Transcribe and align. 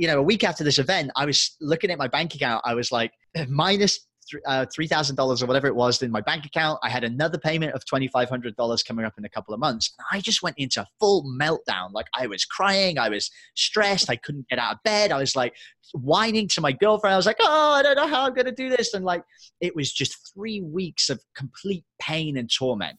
you 0.00 0.06
know, 0.06 0.18
a 0.18 0.22
week 0.22 0.44
after 0.44 0.64
this 0.64 0.78
event, 0.78 1.10
I 1.14 1.26
was 1.26 1.56
looking 1.60 1.90
at 1.90 1.98
my 1.98 2.08
bank 2.08 2.34
account. 2.34 2.62
I 2.64 2.72
was 2.72 2.90
like, 2.90 3.12
minus 3.48 4.00
uh, 4.46 4.64
$3,000 4.64 5.42
or 5.42 5.46
whatever 5.46 5.66
it 5.66 5.74
was 5.74 6.00
in 6.00 6.10
my 6.10 6.22
bank 6.22 6.46
account. 6.46 6.78
I 6.82 6.88
had 6.88 7.04
another 7.04 7.36
payment 7.36 7.74
of 7.74 7.84
$2,500 7.84 8.86
coming 8.86 9.04
up 9.04 9.12
in 9.18 9.26
a 9.26 9.28
couple 9.28 9.52
of 9.52 9.60
months. 9.60 9.92
And 9.98 10.06
I 10.10 10.22
just 10.22 10.42
went 10.42 10.56
into 10.56 10.86
full 10.98 11.24
meltdown. 11.38 11.92
Like 11.92 12.06
I 12.14 12.28
was 12.28 12.46
crying. 12.46 12.98
I 12.98 13.10
was 13.10 13.30
stressed. 13.56 14.08
I 14.08 14.16
couldn't 14.16 14.48
get 14.48 14.58
out 14.58 14.76
of 14.76 14.82
bed. 14.84 15.12
I 15.12 15.18
was 15.18 15.36
like 15.36 15.54
whining 15.92 16.48
to 16.48 16.62
my 16.62 16.72
girlfriend. 16.72 17.12
I 17.12 17.18
was 17.18 17.26
like, 17.26 17.36
oh, 17.40 17.72
I 17.74 17.82
don't 17.82 17.96
know 17.96 18.08
how 18.08 18.24
I'm 18.24 18.32
going 18.32 18.46
to 18.46 18.52
do 18.52 18.70
this. 18.70 18.94
And 18.94 19.04
like, 19.04 19.22
it 19.60 19.76
was 19.76 19.92
just 19.92 20.32
three 20.32 20.62
weeks 20.62 21.10
of 21.10 21.20
complete 21.36 21.84
pain 22.00 22.38
and 22.38 22.50
torment. 22.50 22.98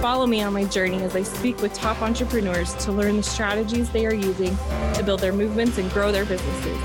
Follow 0.00 0.26
me 0.26 0.40
on 0.40 0.54
my 0.54 0.64
journey 0.64 1.02
as 1.02 1.14
I 1.14 1.22
speak 1.22 1.60
with 1.60 1.74
top 1.74 2.00
entrepreneurs 2.00 2.72
to 2.86 2.90
learn 2.90 3.18
the 3.18 3.22
strategies 3.22 3.90
they 3.90 4.06
are 4.06 4.14
using 4.14 4.56
to 4.94 5.02
build 5.04 5.20
their 5.20 5.34
movements 5.34 5.76
and 5.76 5.90
grow 5.90 6.10
their 6.10 6.24
businesses. 6.24 6.78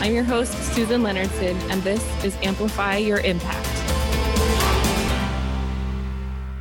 I'm 0.00 0.14
your 0.14 0.22
host, 0.22 0.52
Susan 0.72 1.02
Leonardson, 1.02 1.60
and 1.72 1.82
this 1.82 2.00
is 2.24 2.36
Amplify 2.44 2.98
Your 2.98 3.18
Impact. 3.18 3.66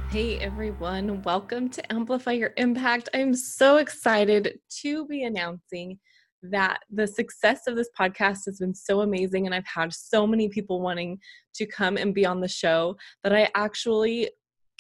Hey 0.10 0.40
everyone, 0.40 1.22
welcome 1.22 1.70
to 1.70 1.94
Amplify 1.94 2.32
Your 2.32 2.54
Impact. 2.58 3.10
I'm 3.14 3.36
so 3.36 3.78
excited 3.78 4.58
to 4.82 5.06
be 5.06 5.26
announcing 5.26 6.00
that 6.42 6.80
the 6.90 7.06
success 7.06 7.68
of 7.68 7.76
this 7.76 7.90
podcast 7.98 8.46
has 8.46 8.58
been 8.60 8.74
so 8.74 9.02
amazing 9.02 9.46
and 9.46 9.54
I've 9.54 9.68
had 9.68 9.94
so 9.94 10.26
many 10.26 10.50
people 10.50 10.82
wanting 10.82 11.20
to 11.54 11.68
come 11.68 11.98
and 11.98 12.16
be 12.16 12.26
on 12.26 12.42
the 12.42 12.48
show 12.48 12.98
that 13.24 13.32
I 13.32 13.52
actually 13.54 14.32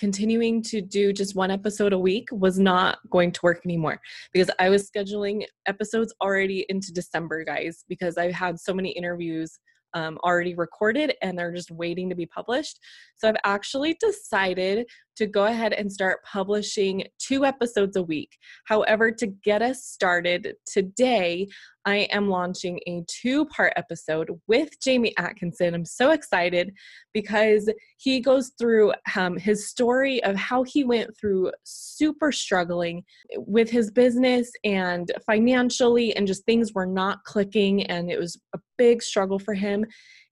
continuing 0.04 0.62
to 0.62 0.82
do 0.82 1.14
just 1.14 1.34
one 1.34 1.50
episode 1.50 1.94
a 1.94 1.98
week 1.98 2.28
was 2.34 2.59
not 2.59 3.00
going 3.09 3.32
to 3.32 3.40
work 3.42 3.62
anymore 3.64 4.02
because 4.34 4.50
I 4.59 4.68
was 4.68 4.92
scheduling 4.92 5.46
episodes 5.66 6.14
already 6.20 6.66
into 6.68 6.92
December, 6.92 7.46
guys, 7.46 7.86
because 7.88 8.18
I 8.18 8.30
had 8.30 8.59
so 8.59 8.74
many 8.74 8.90
interviews 8.90 9.58
um, 9.94 10.18
already 10.22 10.56
recorded 10.56 11.14
and 11.22 11.40
they're 11.40 11.54
just 11.54 11.72
waiting 11.72 12.09
to 12.09 12.16
be 12.16 12.26
published. 12.26 12.81
So 13.16 13.30
I've 13.30 13.38
actually 13.46 13.96
decided 14.02 14.88
to 15.16 15.28
go 15.28 15.45
ahead 15.45 15.73
and 15.73 15.92
start 15.92 16.23
publishing 16.23 17.03
two 17.19 17.45
episodes 17.45 17.95
a 17.95 18.03
week. 18.03 18.38
However, 18.66 19.11
to 19.11 19.28
get 19.28 19.61
us 19.61 19.83
started 19.83 20.56
today, 20.66 21.47
I 21.86 22.08
am 22.11 22.30
launching 22.30 22.80
a 22.88 23.03
two 23.08 23.45
part 23.45 23.73
episode 23.75 24.30
with 24.47 24.69
Jamie 24.81 25.16
Atkinson. 25.17 25.73
I'm 25.73 25.86
so 25.86 26.11
excited 26.11 26.73
because 27.14 27.69
he 27.97 28.22
goes 28.22 28.52
through 28.58 28.94
um, 29.16 29.38
his 29.38 29.69
story 29.69 30.23
of 30.23 30.36
how 30.36 30.64
he 30.64 30.86
went 30.86 31.11
through 31.19 31.52
super 31.64 32.31
struggling 32.31 33.03
with 33.36 33.69
his 33.69 33.91
business 33.91 34.50
and 34.64 35.11
financially, 35.25 36.16
and 36.16 36.25
just 36.25 36.45
things 36.45 36.73
were 36.73 36.86
not 36.86 37.23
clicking, 37.25 37.84
and 37.88 38.09
it 38.09 38.19
was 38.19 38.39
a 38.56 38.59
big 38.78 39.03
struggle 39.03 39.39
for 39.39 39.53
him. 39.53 39.86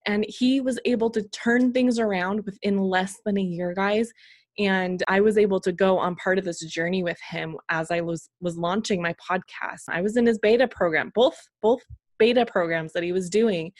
And 0.07 0.25
he 0.27 0.61
was 0.61 0.79
able 0.85 1.11
to 1.11 1.21
turn 1.29 1.73
things 1.73 1.99
around 1.99 2.43
within 2.45 2.77
less 2.79 3.17
than 3.23 3.37
a 3.37 3.41
year, 3.41 3.73
guys 3.75 4.11
and 4.67 5.03
i 5.07 5.19
was 5.19 5.37
able 5.37 5.59
to 5.59 5.71
go 5.71 5.97
on 5.97 6.15
part 6.15 6.37
of 6.37 6.45
this 6.45 6.59
journey 6.65 7.03
with 7.03 7.19
him 7.29 7.57
as 7.69 7.91
i 7.91 8.01
was 8.01 8.29
was 8.39 8.57
launching 8.57 9.01
my 9.01 9.13
podcast. 9.13 9.83
I 9.89 10.01
was 10.01 10.17
in 10.17 10.25
his 10.25 10.39
beta 10.39 10.67
program 10.67 11.11
both 11.13 11.37
both 11.61 11.81
beta 12.19 12.45
programs 12.45 12.93
that 12.93 13.03
he 13.03 13.11
was 13.11 13.29
doing 13.29 13.71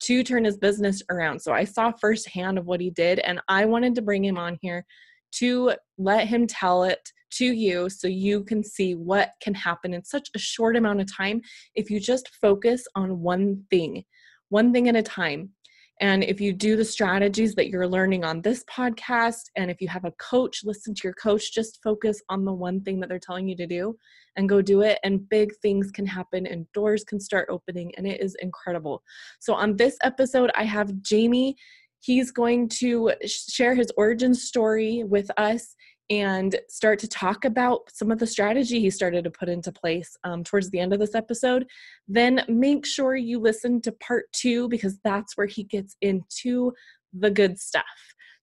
to 0.00 0.22
turn 0.22 0.44
his 0.44 0.56
business 0.56 1.02
around. 1.10 1.40
So 1.40 1.52
i 1.52 1.64
saw 1.64 1.92
firsthand 1.92 2.58
of 2.58 2.66
what 2.66 2.80
he 2.80 2.90
did 2.90 3.18
and 3.20 3.40
i 3.48 3.64
wanted 3.64 3.94
to 3.96 4.02
bring 4.02 4.24
him 4.24 4.38
on 4.38 4.58
here 4.60 4.84
to 5.30 5.74
let 5.98 6.26
him 6.26 6.46
tell 6.46 6.84
it 6.84 7.12
to 7.30 7.44
you 7.44 7.90
so 7.90 8.08
you 8.08 8.42
can 8.42 8.64
see 8.64 8.94
what 8.94 9.32
can 9.42 9.54
happen 9.54 9.92
in 9.92 10.02
such 10.04 10.30
a 10.34 10.38
short 10.38 10.76
amount 10.76 11.00
of 11.00 11.14
time 11.14 11.40
if 11.74 11.90
you 11.90 12.00
just 12.00 12.30
focus 12.40 12.84
on 12.94 13.20
one 13.20 13.62
thing 13.70 14.02
one 14.48 14.72
thing 14.72 14.88
at 14.88 14.96
a 14.96 15.02
time 15.02 15.50
and 16.00 16.22
if 16.22 16.40
you 16.40 16.52
do 16.52 16.76
the 16.76 16.84
strategies 16.84 17.54
that 17.56 17.68
you're 17.68 17.88
learning 17.88 18.24
on 18.24 18.40
this 18.40 18.64
podcast, 18.64 19.50
and 19.56 19.70
if 19.70 19.80
you 19.80 19.88
have 19.88 20.04
a 20.04 20.12
coach, 20.12 20.60
listen 20.64 20.94
to 20.94 21.00
your 21.04 21.14
coach, 21.14 21.52
just 21.52 21.80
focus 21.82 22.22
on 22.28 22.44
the 22.44 22.52
one 22.52 22.80
thing 22.82 23.00
that 23.00 23.08
they're 23.08 23.18
telling 23.18 23.48
you 23.48 23.56
to 23.56 23.66
do 23.66 23.96
and 24.36 24.48
go 24.48 24.62
do 24.62 24.82
it. 24.82 24.98
And 25.02 25.28
big 25.28 25.50
things 25.60 25.90
can 25.90 26.06
happen 26.06 26.46
and 26.46 26.70
doors 26.72 27.02
can 27.02 27.18
start 27.18 27.48
opening, 27.50 27.92
and 27.96 28.06
it 28.06 28.20
is 28.20 28.36
incredible. 28.40 29.02
So, 29.40 29.54
on 29.54 29.76
this 29.76 29.96
episode, 30.02 30.50
I 30.54 30.64
have 30.64 31.02
Jamie. 31.02 31.56
He's 32.00 32.30
going 32.30 32.68
to 32.80 33.12
share 33.26 33.74
his 33.74 33.90
origin 33.96 34.32
story 34.34 35.02
with 35.04 35.28
us 35.36 35.74
and 36.10 36.56
start 36.68 36.98
to 37.00 37.08
talk 37.08 37.44
about 37.44 37.80
some 37.92 38.10
of 38.10 38.18
the 38.18 38.26
strategy 38.26 38.80
he 38.80 38.90
started 38.90 39.24
to 39.24 39.30
put 39.30 39.48
into 39.48 39.70
place 39.70 40.16
um, 40.24 40.42
towards 40.42 40.70
the 40.70 40.78
end 40.78 40.92
of 40.92 41.00
this 41.00 41.14
episode, 41.14 41.66
then 42.06 42.42
make 42.48 42.86
sure 42.86 43.14
you 43.16 43.38
listen 43.38 43.80
to 43.82 43.92
part 43.92 44.24
two 44.32 44.68
because 44.68 44.98
that's 45.04 45.36
where 45.36 45.46
he 45.46 45.64
gets 45.64 45.96
into 46.00 46.72
the 47.12 47.30
good 47.30 47.58
stuff. 47.58 47.84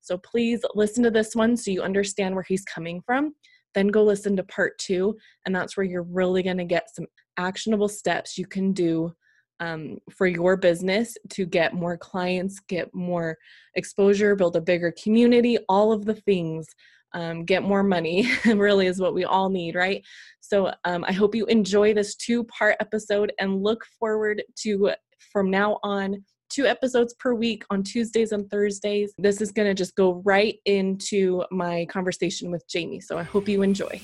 So 0.01 0.17
please 0.19 0.61
listen 0.75 1.03
to 1.03 1.11
this 1.11 1.35
one 1.35 1.57
so 1.57 1.71
you 1.71 1.81
understand 1.81 2.35
where 2.35 2.45
he's 2.47 2.63
coming 2.65 3.01
from. 3.03 3.33
Then 3.73 3.87
go 3.87 4.03
listen 4.03 4.35
to 4.37 4.43
part 4.43 4.77
two, 4.77 5.17
and 5.45 5.55
that's 5.55 5.75
where 5.75 5.85
you're 5.85 6.03
really 6.03 6.43
going 6.43 6.59
to 6.59 6.65
get 6.65 6.93
some 6.93 7.07
actionable 7.37 7.89
steps 7.89 8.37
you 8.37 8.45
can 8.45 8.71
do 8.71 9.13
um, 9.59 9.97
for 10.11 10.27
your 10.27 10.55
business 10.55 11.17
to 11.29 11.45
get 11.45 11.73
more 11.73 11.97
clients, 11.97 12.59
get 12.59 12.93
more 12.93 13.37
exposure, 13.73 14.35
build 14.35 14.55
a 14.55 14.61
bigger 14.61 14.93
community, 15.01 15.57
all 15.67 15.91
of 15.91 16.05
the 16.05 16.15
things 16.15 16.67
um, 17.15 17.45
get 17.45 17.63
more 17.63 17.81
money 17.81 18.29
really 18.45 18.85
is 18.85 18.99
what 18.99 19.15
we 19.15 19.23
all 19.23 19.49
need 19.49 19.73
right 19.73 20.05
so 20.41 20.71
um, 20.83 21.03
i 21.05 21.11
hope 21.11 21.33
you 21.33 21.45
enjoy 21.45 21.93
this 21.93 22.15
two 22.15 22.43
part 22.43 22.75
episode 22.79 23.31
and 23.39 23.63
look 23.63 23.83
forward 23.99 24.43
to 24.57 24.91
from 25.31 25.49
now 25.49 25.79
on 25.81 26.23
two 26.49 26.67
episodes 26.67 27.15
per 27.15 27.33
week 27.33 27.63
on 27.71 27.81
tuesdays 27.81 28.31
and 28.31 28.49
thursdays 28.51 29.13
this 29.17 29.41
is 29.41 29.51
going 29.51 29.67
to 29.67 29.73
just 29.73 29.95
go 29.95 30.21
right 30.25 30.57
into 30.65 31.43
my 31.49 31.85
conversation 31.85 32.51
with 32.51 32.67
jamie 32.67 33.01
so 33.01 33.17
i 33.17 33.23
hope 33.23 33.47
you 33.47 33.61
enjoy 33.61 33.99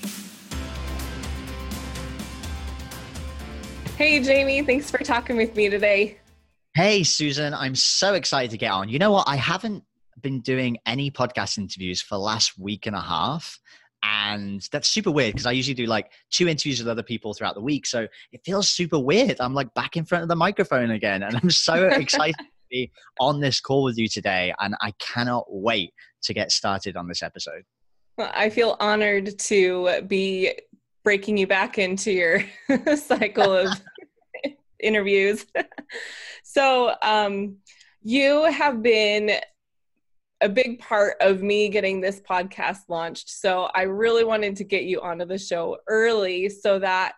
hey 3.98 4.20
jamie 4.20 4.62
thanks 4.62 4.90
for 4.90 4.98
talking 5.04 5.36
with 5.36 5.54
me 5.54 5.68
today 5.68 6.18
Hey, 6.74 7.02
Susan, 7.02 7.52
I'm 7.52 7.74
so 7.74 8.14
excited 8.14 8.50
to 8.52 8.56
get 8.56 8.70
on. 8.70 8.88
You 8.88 8.98
know 8.98 9.12
what? 9.12 9.28
I 9.28 9.36
haven't 9.36 9.84
been 10.22 10.40
doing 10.40 10.78
any 10.86 11.10
podcast 11.10 11.58
interviews 11.58 12.00
for 12.00 12.14
the 12.14 12.20
last 12.20 12.58
week 12.58 12.86
and 12.86 12.96
a 12.96 13.00
half. 13.00 13.58
And 14.04 14.66
that's 14.72 14.88
super 14.88 15.10
weird 15.10 15.32
because 15.32 15.46
I 15.46 15.52
usually 15.52 15.74
do 15.74 15.86
like 15.86 16.10
two 16.30 16.48
interviews 16.48 16.80
with 16.80 16.88
other 16.88 17.02
people 17.02 17.34
throughout 17.34 17.54
the 17.54 17.60
week. 17.60 17.86
So 17.86 18.08
it 18.32 18.40
feels 18.44 18.68
super 18.68 18.98
weird. 18.98 19.36
I'm 19.38 19.54
like 19.54 19.72
back 19.74 19.96
in 19.96 20.04
front 20.04 20.22
of 20.22 20.28
the 20.28 20.36
microphone 20.36 20.90
again. 20.90 21.22
And 21.22 21.36
I'm 21.36 21.50
so 21.50 21.86
excited 21.86 22.36
to 22.38 22.44
be 22.70 22.90
on 23.20 23.40
this 23.40 23.60
call 23.60 23.84
with 23.84 23.98
you 23.98 24.08
today. 24.08 24.52
And 24.60 24.74
I 24.80 24.92
cannot 24.98 25.44
wait 25.48 25.92
to 26.22 26.34
get 26.34 26.50
started 26.50 26.96
on 26.96 27.06
this 27.06 27.22
episode. 27.22 27.62
Well, 28.18 28.30
I 28.34 28.50
feel 28.50 28.76
honored 28.80 29.38
to 29.38 30.02
be 30.06 30.52
breaking 31.04 31.36
you 31.36 31.46
back 31.46 31.78
into 31.78 32.12
your 32.12 32.44
cycle 32.96 33.52
of 33.52 33.80
interviews. 34.80 35.46
so, 36.42 36.94
um, 37.02 37.56
you 38.02 38.44
have 38.44 38.82
been 38.82 39.38
a 40.42 40.48
big 40.48 40.80
part 40.80 41.16
of 41.20 41.42
me 41.42 41.68
getting 41.68 42.00
this 42.00 42.20
podcast 42.20 42.80
launched. 42.88 43.30
So 43.30 43.70
I 43.74 43.82
really 43.82 44.24
wanted 44.24 44.56
to 44.56 44.64
get 44.64 44.84
you 44.84 45.00
onto 45.00 45.24
the 45.24 45.38
show 45.38 45.78
early 45.86 46.48
so 46.48 46.78
that 46.80 47.14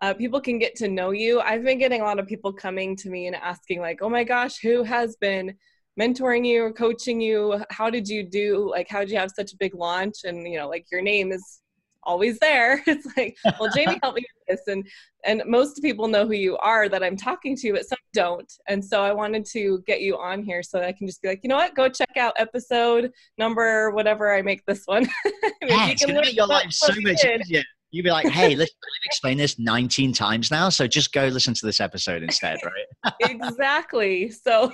uh, 0.00 0.14
people 0.14 0.40
can 0.40 0.58
get 0.58 0.74
to 0.76 0.88
know 0.88 1.10
you. 1.10 1.40
I've 1.40 1.64
been 1.64 1.78
getting 1.78 2.00
a 2.00 2.04
lot 2.04 2.18
of 2.18 2.26
people 2.26 2.52
coming 2.52 2.96
to 2.96 3.10
me 3.10 3.26
and 3.26 3.36
asking, 3.36 3.80
like, 3.80 3.98
oh 4.02 4.08
my 4.08 4.24
gosh, 4.24 4.60
who 4.60 4.82
has 4.84 5.16
been 5.16 5.54
mentoring 6.00 6.46
you 6.46 6.64
or 6.64 6.72
coaching 6.72 7.20
you? 7.20 7.62
How 7.70 7.90
did 7.90 8.08
you 8.08 8.22
do? 8.22 8.68
Like, 8.70 8.88
how 8.88 9.00
did 9.00 9.10
you 9.10 9.18
have 9.18 9.32
such 9.34 9.52
a 9.52 9.56
big 9.58 9.74
launch? 9.74 10.24
And, 10.24 10.46
you 10.46 10.58
know, 10.58 10.68
like 10.68 10.86
your 10.90 11.02
name 11.02 11.32
is 11.32 11.61
always 12.04 12.38
there. 12.38 12.82
It's 12.92 13.06
like, 13.16 13.36
well, 13.58 13.70
Jamie 13.74 13.98
helped 14.02 14.16
me 14.16 14.26
with 14.48 14.58
this. 14.58 14.66
And 14.66 14.86
and 15.24 15.42
most 15.46 15.80
people 15.82 16.08
know 16.08 16.26
who 16.26 16.34
you 16.34 16.56
are 16.58 16.88
that 16.88 17.02
I'm 17.02 17.16
talking 17.16 17.56
to, 17.56 17.72
but 17.72 17.88
some 17.88 17.98
don't. 18.12 18.52
And 18.68 18.84
so 18.84 19.02
I 19.02 19.12
wanted 19.12 19.44
to 19.52 19.82
get 19.86 20.00
you 20.00 20.18
on 20.18 20.42
here 20.42 20.62
so 20.62 20.82
I 20.82 20.92
can 20.92 21.06
just 21.06 21.22
be 21.22 21.28
like, 21.28 21.40
you 21.42 21.48
know 21.48 21.56
what, 21.56 21.74
go 21.74 21.88
check 21.88 22.16
out 22.16 22.34
episode 22.36 23.10
number 23.38 23.90
whatever 23.92 24.34
I 24.34 24.42
make 24.42 24.64
this 24.66 24.82
one. 24.86 25.04
yeah, 25.62 25.88
it's 25.88 26.04
gonna 26.04 26.20
make 26.20 26.36
your 26.36 26.46
life 26.46 26.72
so 26.72 26.92
much 27.00 27.24
easier. 27.24 27.62
You'd 27.92 28.04
be 28.04 28.10
like, 28.10 28.26
hey, 28.26 28.56
let's 28.56 28.72
explain 29.04 29.36
this 29.36 29.58
19 29.58 30.14
times 30.14 30.50
now, 30.50 30.70
so 30.70 30.86
just 30.86 31.12
go 31.12 31.26
listen 31.26 31.52
to 31.52 31.66
this 31.66 31.78
episode 31.78 32.22
instead, 32.22 32.58
right? 32.64 33.12
exactly. 33.20 34.30
So, 34.30 34.72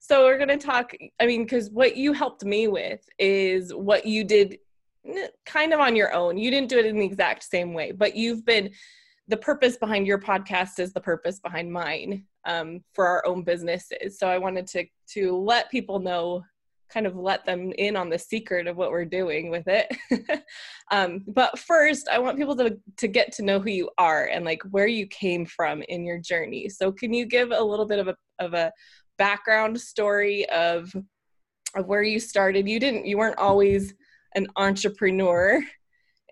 so 0.00 0.24
we're 0.24 0.38
gonna 0.38 0.56
talk. 0.56 0.92
I 1.20 1.26
mean, 1.26 1.42
because 1.42 1.70
what 1.70 1.96
you 1.96 2.12
helped 2.12 2.44
me 2.44 2.68
with 2.68 3.00
is 3.18 3.74
what 3.74 4.06
you 4.06 4.22
did, 4.22 4.58
kind 5.46 5.72
of 5.72 5.80
on 5.80 5.96
your 5.96 6.12
own. 6.12 6.36
You 6.36 6.50
didn't 6.50 6.68
do 6.68 6.78
it 6.78 6.86
in 6.86 6.98
the 6.98 7.04
exact 7.04 7.44
same 7.44 7.74
way, 7.74 7.92
but 7.92 8.16
you've 8.16 8.44
been. 8.44 8.70
The 9.28 9.36
purpose 9.36 9.76
behind 9.76 10.06
your 10.06 10.18
podcast 10.18 10.80
is 10.80 10.92
the 10.92 11.00
purpose 11.00 11.38
behind 11.38 11.72
mine 11.72 12.26
um, 12.44 12.80
for 12.92 13.06
our 13.06 13.24
own 13.24 13.44
businesses. 13.44 14.18
So 14.18 14.26
I 14.26 14.36
wanted 14.36 14.66
to 14.68 14.84
to 15.12 15.36
let 15.36 15.70
people 15.70 16.00
know 16.00 16.42
kind 16.92 17.06
of 17.06 17.16
let 17.16 17.44
them 17.46 17.72
in 17.78 17.96
on 17.96 18.10
the 18.10 18.18
secret 18.18 18.66
of 18.66 18.76
what 18.76 18.90
we're 18.90 19.04
doing 19.04 19.50
with 19.50 19.64
it. 19.66 19.90
um, 20.90 21.24
but 21.26 21.58
first, 21.58 22.08
I 22.08 22.18
want 22.18 22.36
people 22.36 22.56
to, 22.56 22.76
to 22.98 23.08
get 23.08 23.32
to 23.32 23.42
know 23.42 23.58
who 23.58 23.70
you 23.70 23.90
are 23.98 24.26
and 24.26 24.44
like 24.44 24.62
where 24.70 24.86
you 24.86 25.06
came 25.06 25.46
from 25.46 25.82
in 25.88 26.04
your 26.04 26.18
journey. 26.18 26.68
So, 26.68 26.92
can 26.92 27.12
you 27.14 27.24
give 27.24 27.50
a 27.50 27.62
little 27.62 27.86
bit 27.86 27.98
of 27.98 28.08
a, 28.08 28.16
of 28.38 28.54
a 28.54 28.72
background 29.18 29.80
story 29.80 30.48
of, 30.50 30.94
of 31.74 31.86
where 31.86 32.02
you 32.02 32.20
started? 32.20 32.68
You 32.68 32.78
didn't, 32.78 33.06
you 33.06 33.16
weren't 33.16 33.38
always 33.38 33.94
an 34.34 34.46
entrepreneur 34.56 35.60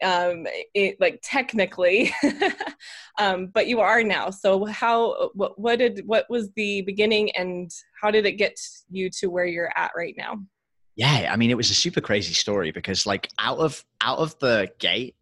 um 0.02 0.46
it, 0.74 0.96
like 0.98 1.20
technically 1.22 2.10
um 3.18 3.48
but 3.48 3.66
you 3.66 3.80
are 3.80 4.02
now. 4.02 4.30
So 4.30 4.64
how 4.64 5.30
what, 5.34 5.58
what 5.58 5.78
did 5.78 6.02
what 6.06 6.26
was 6.30 6.50
the 6.56 6.82
beginning 6.82 7.30
and 7.36 7.70
how 8.00 8.10
did 8.10 8.24
it 8.24 8.32
get 8.32 8.58
you 8.90 9.10
to 9.18 9.26
where 9.28 9.44
you're 9.44 9.72
at 9.76 9.92
right 9.96 10.14
now? 10.16 10.38
Yeah 10.96 11.30
i 11.32 11.36
mean 11.36 11.50
it 11.50 11.56
was 11.56 11.70
a 11.70 11.74
super 11.74 12.00
crazy 12.00 12.34
story 12.34 12.72
because 12.72 13.06
like 13.06 13.28
out 13.38 13.58
of 13.58 13.84
out 14.00 14.18
of 14.18 14.38
the 14.38 14.70
gate 14.78 15.14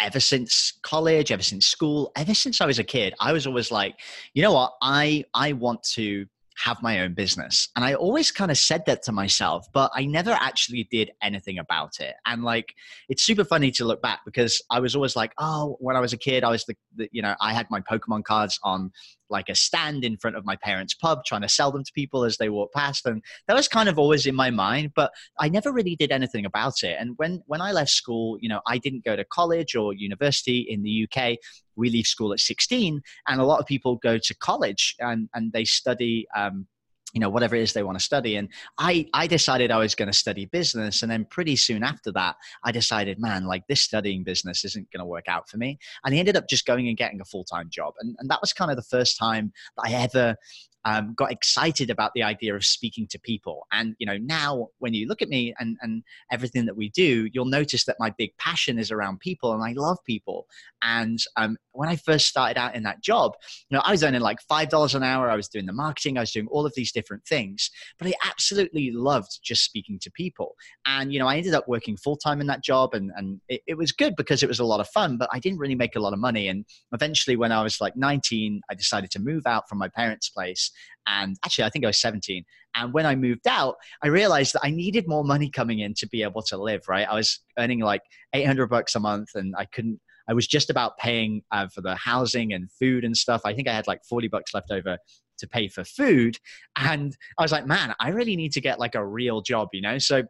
ever 0.00 0.18
since 0.18 0.72
college 0.82 1.30
ever 1.30 1.42
since 1.42 1.66
school 1.66 2.10
ever 2.16 2.34
since 2.34 2.60
i 2.60 2.66
was 2.66 2.78
a 2.78 2.84
kid 2.84 3.14
i 3.20 3.32
was 3.32 3.46
always 3.46 3.70
like 3.70 3.94
you 4.32 4.42
know 4.42 4.54
what? 4.54 4.72
I 4.82 5.24
i 5.34 5.52
want 5.52 5.82
to 5.94 6.26
have 6.64 6.82
my 6.82 7.00
own 7.00 7.14
business. 7.14 7.68
And 7.74 7.84
I 7.84 7.94
always 7.94 8.30
kind 8.30 8.50
of 8.50 8.58
said 8.58 8.84
that 8.86 9.02
to 9.04 9.12
myself, 9.12 9.66
but 9.72 9.90
I 9.94 10.04
never 10.04 10.32
actually 10.32 10.86
did 10.90 11.10
anything 11.22 11.58
about 11.58 12.00
it. 12.00 12.14
And 12.26 12.44
like, 12.44 12.74
it's 13.08 13.22
super 13.22 13.44
funny 13.44 13.70
to 13.72 13.84
look 13.84 14.02
back 14.02 14.20
because 14.24 14.62
I 14.70 14.80
was 14.80 14.94
always 14.94 15.16
like, 15.16 15.32
oh, 15.38 15.76
when 15.80 15.96
I 15.96 16.00
was 16.00 16.12
a 16.12 16.18
kid, 16.18 16.44
I 16.44 16.50
was 16.50 16.64
the, 16.64 16.74
the 16.96 17.08
you 17.12 17.22
know, 17.22 17.34
I 17.40 17.52
had 17.52 17.66
my 17.70 17.80
Pokemon 17.80 18.24
cards 18.24 18.58
on 18.62 18.92
like 19.30 19.48
a 19.48 19.54
stand 19.54 20.04
in 20.04 20.16
front 20.16 20.36
of 20.36 20.44
my 20.44 20.56
parents' 20.56 20.94
pub 20.94 21.24
trying 21.24 21.42
to 21.42 21.48
sell 21.48 21.70
them 21.70 21.84
to 21.84 21.92
people 21.92 22.24
as 22.24 22.36
they 22.36 22.48
walk 22.48 22.72
past. 22.72 23.06
And 23.06 23.22
that 23.46 23.54
was 23.54 23.68
kind 23.68 23.88
of 23.88 23.98
always 23.98 24.26
in 24.26 24.34
my 24.34 24.50
mind, 24.50 24.92
but 24.94 25.12
I 25.38 25.48
never 25.48 25.72
really 25.72 25.96
did 25.96 26.12
anything 26.12 26.44
about 26.44 26.82
it. 26.82 26.96
And 26.98 27.14
when, 27.16 27.42
when 27.46 27.60
I 27.60 27.72
left 27.72 27.90
school, 27.90 28.38
you 28.40 28.48
know, 28.48 28.60
I 28.66 28.78
didn't 28.78 29.04
go 29.04 29.16
to 29.16 29.24
college 29.24 29.74
or 29.74 29.94
university 29.94 30.66
in 30.68 30.82
the 30.82 31.06
UK. 31.08 31.38
We 31.76 31.90
leave 31.90 32.06
school 32.06 32.32
at 32.32 32.40
16, 32.40 33.00
and 33.28 33.40
a 33.40 33.44
lot 33.44 33.60
of 33.60 33.66
people 33.66 33.96
go 33.96 34.18
to 34.18 34.34
college 34.36 34.96
and, 34.98 35.28
and 35.34 35.52
they 35.52 35.64
study. 35.64 36.26
Um, 36.36 36.66
you 37.12 37.20
know 37.20 37.28
whatever 37.28 37.56
it 37.56 37.62
is 37.62 37.72
they 37.72 37.82
want 37.82 37.98
to 37.98 38.04
study. 38.04 38.36
And 38.36 38.48
i 38.78 39.06
i 39.14 39.26
decided 39.26 39.70
i 39.70 39.78
was 39.78 39.94
going 39.94 40.10
to 40.10 40.16
study 40.16 40.46
business. 40.46 41.02
And 41.02 41.10
then 41.10 41.26
pretty 41.30 41.56
soon 41.56 41.82
after 41.82 42.12
that 42.12 42.36
i 42.64 42.72
decided 42.72 43.18
man 43.18 43.44
like 43.44 43.66
this 43.68 43.82
studying 43.82 44.24
business 44.24 44.64
isn't 44.64 44.90
going 44.90 45.00
to 45.00 45.06
work 45.06 45.28
out 45.28 45.48
for 45.48 45.56
me. 45.56 45.78
And 46.04 46.14
i 46.14 46.18
ended 46.18 46.36
up 46.36 46.48
just 46.48 46.66
going 46.66 46.88
and 46.88 46.96
getting 46.96 47.20
a 47.20 47.24
full-time 47.24 47.68
job. 47.70 47.94
And, 48.00 48.16
and 48.18 48.30
that 48.30 48.40
was 48.40 48.52
kind 48.52 48.70
of 48.70 48.76
the 48.76 48.82
first 48.82 49.18
time 49.18 49.52
that 49.76 49.88
i 49.88 49.92
ever 49.92 50.36
um, 50.84 51.14
got 51.14 51.30
excited 51.30 51.90
about 51.90 52.12
the 52.14 52.22
idea 52.22 52.54
of 52.54 52.64
speaking 52.64 53.06
to 53.08 53.18
people. 53.18 53.66
And 53.72 53.94
you 53.98 54.06
know, 54.06 54.16
now 54.18 54.68
when 54.78 54.94
you 54.94 55.06
look 55.06 55.22
at 55.22 55.28
me 55.28 55.54
and 55.58 55.76
and 55.82 56.02
everything 56.32 56.66
that 56.66 56.76
we 56.76 56.88
do, 56.90 57.28
you'll 57.32 57.44
notice 57.44 57.84
that 57.84 57.96
my 57.98 58.10
big 58.10 58.36
passion 58.38 58.78
is 58.78 58.90
around 58.90 59.20
people, 59.20 59.52
and 59.52 59.62
I 59.62 59.72
love 59.72 59.98
people. 60.06 60.46
And 60.82 61.18
um, 61.36 61.56
when 61.72 61.88
I 61.88 61.96
first 61.96 62.26
started 62.26 62.58
out 62.58 62.74
in 62.74 62.82
that 62.84 63.02
job, 63.02 63.32
you 63.68 63.76
know, 63.76 63.82
I 63.84 63.90
was 63.90 64.02
earning 64.02 64.20
like 64.20 64.40
five 64.48 64.70
dollars 64.70 64.94
an 64.94 65.02
hour. 65.02 65.30
I 65.30 65.36
was 65.36 65.48
doing 65.48 65.66
the 65.66 65.72
marketing. 65.72 66.16
I 66.16 66.20
was 66.20 66.32
doing 66.32 66.48
all 66.50 66.64
of 66.64 66.72
these 66.74 66.92
different 66.92 67.24
things, 67.26 67.70
but 67.98 68.08
I 68.08 68.14
absolutely 68.26 68.90
loved 68.90 69.40
just 69.42 69.64
speaking 69.64 69.98
to 70.00 70.10
people. 70.10 70.54
And 70.86 71.12
you 71.12 71.18
know, 71.18 71.26
I 71.26 71.36
ended 71.36 71.54
up 71.54 71.68
working 71.68 71.96
full 71.96 72.16
time 72.16 72.40
in 72.40 72.46
that 72.46 72.64
job, 72.64 72.94
and 72.94 73.10
and 73.16 73.40
it, 73.48 73.60
it 73.66 73.76
was 73.76 73.92
good 73.92 74.16
because 74.16 74.42
it 74.42 74.48
was 74.48 74.60
a 74.60 74.64
lot 74.64 74.80
of 74.80 74.88
fun. 74.88 75.18
But 75.18 75.28
I 75.32 75.38
didn't 75.38 75.58
really 75.58 75.74
make 75.74 75.96
a 75.96 76.00
lot 76.00 76.14
of 76.14 76.18
money. 76.18 76.48
And 76.48 76.64
eventually, 76.92 77.36
when 77.36 77.52
I 77.52 77.62
was 77.62 77.80
like 77.80 77.96
19, 77.96 78.62
I 78.70 78.74
decided 78.74 79.10
to 79.12 79.18
move 79.18 79.46
out 79.46 79.68
from 79.68 79.78
my 79.78 79.88
parents' 79.88 80.30
place 80.30 80.69
and 81.06 81.36
actually, 81.44 81.64
I 81.64 81.70
think 81.70 81.84
I 81.84 81.88
was 81.88 82.00
17. 82.00 82.44
And 82.76 82.92
when 82.92 83.06
I 83.06 83.16
moved 83.16 83.48
out, 83.48 83.76
I 84.02 84.08
realized 84.08 84.54
that 84.54 84.60
I 84.62 84.70
needed 84.70 85.08
more 85.08 85.24
money 85.24 85.50
coming 85.50 85.80
in 85.80 85.94
to 85.94 86.08
be 86.08 86.22
able 86.22 86.42
to 86.42 86.56
live, 86.56 86.82
right? 86.88 87.08
I 87.08 87.14
was 87.14 87.40
earning 87.58 87.80
like 87.80 88.02
800 88.32 88.68
bucks 88.68 88.94
a 88.94 89.00
month 89.00 89.30
and 89.34 89.54
I 89.56 89.64
couldn't, 89.64 90.00
I 90.28 90.34
was 90.34 90.46
just 90.46 90.70
about 90.70 90.96
paying 90.98 91.42
uh, 91.50 91.66
for 91.68 91.80
the 91.80 91.96
housing 91.96 92.52
and 92.52 92.70
food 92.70 93.04
and 93.04 93.16
stuff. 93.16 93.42
I 93.44 93.54
think 93.54 93.68
I 93.68 93.72
had 93.72 93.88
like 93.88 94.04
40 94.04 94.28
bucks 94.28 94.54
left 94.54 94.70
over 94.70 94.98
to 95.38 95.48
pay 95.48 95.66
for 95.68 95.82
food. 95.84 96.38
And 96.76 97.16
I 97.38 97.42
was 97.42 97.50
like, 97.50 97.66
man, 97.66 97.94
I 97.98 98.10
really 98.10 98.36
need 98.36 98.52
to 98.52 98.60
get 98.60 98.78
like 98.78 98.94
a 98.94 99.04
real 99.04 99.40
job, 99.40 99.70
you 99.72 99.80
know? 99.80 99.98
So 99.98 100.22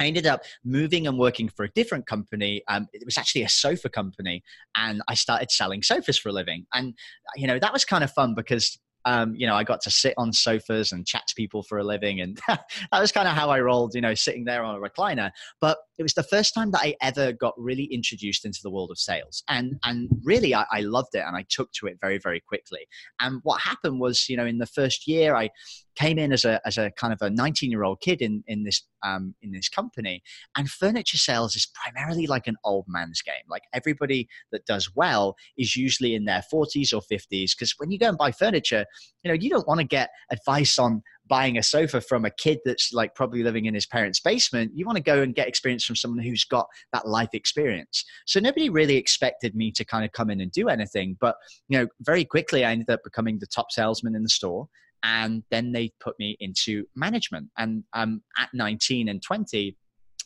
I 0.00 0.06
ended 0.06 0.26
up 0.26 0.42
moving 0.64 1.06
and 1.06 1.18
working 1.18 1.48
for 1.48 1.64
a 1.64 1.70
different 1.70 2.06
company. 2.06 2.62
Um, 2.68 2.88
it 2.92 3.04
was 3.04 3.16
actually 3.16 3.42
a 3.42 3.48
sofa 3.48 3.88
company, 3.88 4.42
and 4.74 5.02
I 5.08 5.14
started 5.14 5.50
selling 5.50 5.82
sofas 5.82 6.18
for 6.18 6.30
a 6.30 6.32
living. 6.32 6.66
And 6.74 6.94
you 7.36 7.46
know 7.46 7.58
that 7.58 7.72
was 7.72 7.84
kind 7.84 8.02
of 8.02 8.10
fun 8.10 8.34
because 8.34 8.78
um, 9.04 9.34
you 9.34 9.46
know, 9.46 9.54
I 9.54 9.64
got 9.64 9.80
to 9.82 9.90
sit 9.90 10.14
on 10.16 10.32
sofas 10.32 10.92
and 10.92 11.06
chat 11.06 11.26
to 11.28 11.34
people 11.34 11.62
for 11.62 11.78
a 11.78 11.84
living. 11.84 12.20
And 12.20 12.40
that 12.48 12.64
was 12.92 13.12
kind 13.12 13.28
of 13.28 13.34
how 13.34 13.50
I 13.50 13.60
rolled, 13.60 13.94
you 13.94 14.00
know, 14.00 14.14
sitting 14.14 14.44
there 14.44 14.62
on 14.62 14.74
a 14.74 14.78
recliner. 14.78 15.30
But 15.60 15.78
it 15.98 16.02
was 16.02 16.14
the 16.14 16.22
first 16.22 16.54
time 16.54 16.70
that 16.72 16.80
I 16.82 16.94
ever 17.02 17.32
got 17.32 17.54
really 17.56 17.84
introduced 17.84 18.44
into 18.44 18.60
the 18.62 18.70
world 18.70 18.90
of 18.90 18.98
sales. 18.98 19.42
And, 19.48 19.78
and 19.84 20.08
really, 20.24 20.54
I, 20.54 20.64
I 20.70 20.80
loved 20.80 21.14
it 21.14 21.24
and 21.26 21.36
I 21.36 21.44
took 21.48 21.72
to 21.72 21.86
it 21.86 21.98
very, 22.00 22.18
very 22.18 22.40
quickly. 22.40 22.86
And 23.20 23.40
what 23.42 23.60
happened 23.60 24.00
was, 24.00 24.28
you 24.28 24.36
know, 24.36 24.46
in 24.46 24.58
the 24.58 24.66
first 24.66 25.06
year, 25.06 25.34
I 25.34 25.50
came 25.96 26.18
in 26.18 26.32
as 26.32 26.44
a, 26.44 26.60
as 26.66 26.78
a 26.78 26.90
kind 26.92 27.12
of 27.12 27.20
a 27.22 27.30
19 27.30 27.70
year 27.70 27.84
old 27.84 28.00
kid 28.00 28.22
in, 28.22 28.42
in 28.46 28.64
this, 28.64 28.82
um, 29.04 29.34
in 29.42 29.52
this 29.52 29.68
company. 29.68 30.22
And 30.56 30.68
furniture 30.68 31.18
sales 31.18 31.56
is 31.56 31.66
primarily 31.74 32.26
like 32.26 32.46
an 32.46 32.56
old 32.64 32.86
man's 32.88 33.22
game. 33.22 33.34
Like 33.48 33.62
everybody 33.72 34.28
that 34.52 34.66
does 34.66 34.90
well 34.94 35.36
is 35.56 35.76
usually 35.76 36.14
in 36.14 36.24
their 36.24 36.42
40s 36.52 36.92
or 36.92 37.00
50s. 37.00 37.52
Because 37.56 37.74
when 37.78 37.90
you 37.90 37.98
go 37.98 38.08
and 38.08 38.18
buy 38.18 38.32
furniture, 38.32 38.84
you 39.22 39.28
know, 39.28 39.34
you 39.34 39.50
don't 39.50 39.68
want 39.68 39.80
to 39.80 39.86
get 39.86 40.10
advice 40.30 40.78
on 40.78 41.02
buying 41.26 41.56
a 41.56 41.62
sofa 41.62 42.00
from 42.00 42.24
a 42.24 42.30
kid 42.30 42.58
that's 42.64 42.92
like 42.92 43.14
probably 43.14 43.42
living 43.42 43.64
in 43.64 43.74
his 43.74 43.86
parents' 43.86 44.20
basement. 44.20 44.72
You 44.74 44.84
want 44.84 44.96
to 44.96 45.02
go 45.02 45.22
and 45.22 45.34
get 45.34 45.48
experience 45.48 45.84
from 45.84 45.96
someone 45.96 46.22
who's 46.22 46.44
got 46.44 46.66
that 46.92 47.08
life 47.08 47.30
experience. 47.32 48.04
So 48.26 48.40
nobody 48.40 48.68
really 48.68 48.96
expected 48.96 49.54
me 49.54 49.72
to 49.72 49.84
kind 49.84 50.04
of 50.04 50.12
come 50.12 50.30
in 50.30 50.40
and 50.40 50.52
do 50.52 50.68
anything. 50.68 51.16
But, 51.20 51.36
you 51.68 51.78
know, 51.78 51.88
very 52.00 52.24
quickly 52.24 52.64
I 52.64 52.72
ended 52.72 52.90
up 52.90 53.00
becoming 53.04 53.38
the 53.38 53.46
top 53.46 53.72
salesman 53.72 54.14
in 54.14 54.22
the 54.22 54.28
store. 54.28 54.68
And 55.04 55.44
then 55.50 55.70
they 55.72 55.92
put 56.00 56.18
me 56.18 56.36
into 56.40 56.86
management. 56.96 57.50
And 57.56 57.84
um, 57.92 58.22
at 58.38 58.48
19 58.52 59.08
and 59.08 59.22
20, 59.22 59.76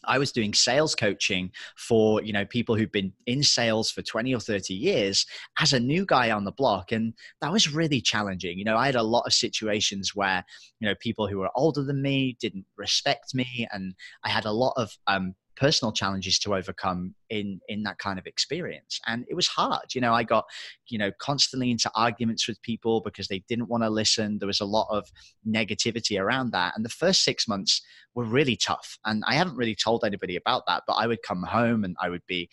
I 0.05 0.19
was 0.19 0.33
doing 0.33 0.55
sales 0.55 0.95
coaching 0.95 1.51
for 1.77 2.23
you 2.23 2.33
know 2.33 2.45
people 2.45 2.77
who've 2.77 2.93
been 2.93 3.13
in 3.27 3.43
sales 3.43 3.91
for 3.91 4.03
20 4.03 4.35
or 4.35 4.41
30 4.41 4.75
years 4.75 5.27
as 5.61 5.73
a 5.73 5.81
new 5.81 6.07
guy 6.07 6.31
on 6.31 6.45
the 6.45 6.53
block 6.53 6.93
and 6.93 7.15
that 7.41 7.53
was 7.53 7.75
really 7.75 8.01
challenging 8.01 8.59
you 8.59 8.65
know 8.65 8.77
I 8.77 8.87
had 8.87 8.95
a 8.95 9.03
lot 9.03 9.27
of 9.27 9.33
situations 9.33 10.15
where 10.15 10.45
you 10.81 10.89
know 10.89 10.95
people 11.01 11.27
who 11.27 11.39
were 11.39 11.51
older 11.55 11.83
than 11.83 12.01
me 12.01 12.37
didn't 12.41 12.67
respect 12.77 13.35
me 13.35 13.67
and 13.73 13.95
I 14.25 14.29
had 14.29 14.45
a 14.45 14.53
lot 14.53 14.75
of 14.77 14.97
um, 15.07 15.35
personal 15.59 15.93
challenges 15.93 16.39
to 16.39 16.55
overcome 16.55 17.15
in 17.31 17.61
in 17.69 17.83
that 17.83 17.99
kind 17.99 18.19
of 18.19 18.27
experience. 18.27 19.01
And 19.07 19.25
it 19.29 19.35
was 19.35 19.49
hard. 19.49 19.95
You 19.95 20.01
know 20.01 20.15
i 20.15 20.23
got 20.23 20.45
you 20.87 20.99
know 20.99 21.11
constantly 21.21 21.71
into 21.71 21.91
arguments 21.95 22.47
with 22.47 22.63
people 22.63 23.01
because 23.05 23.29
they 23.29 23.43
didn't 23.49 23.69
want 23.69 23.83
to 23.83 23.91
listen. 23.91 24.39
There 24.39 24.47
was 24.47 24.61
a 24.61 24.65
lot 24.65 24.87
of 24.91 25.11
negativity 25.47 26.21
around 26.21 26.53
that. 26.53 26.75
And 26.77 26.85
the 26.85 26.91
first 26.91 27.25
6 27.25 27.49
months 27.49 27.83
were 28.15 28.25
really 28.25 28.57
tough. 28.57 28.99
And 29.05 29.23
i 29.27 29.35
haven't 29.35 29.57
really 29.57 29.75
told 29.75 30.05
anybody 30.05 30.37
about 30.37 30.63
that 30.67 30.85
but 30.87 30.95
i 30.95 31.07
would 31.07 31.23
come 31.23 31.43
home 31.43 31.85
and 31.85 31.97
i 32.01 32.09
would 32.09 32.27
be 32.27 32.49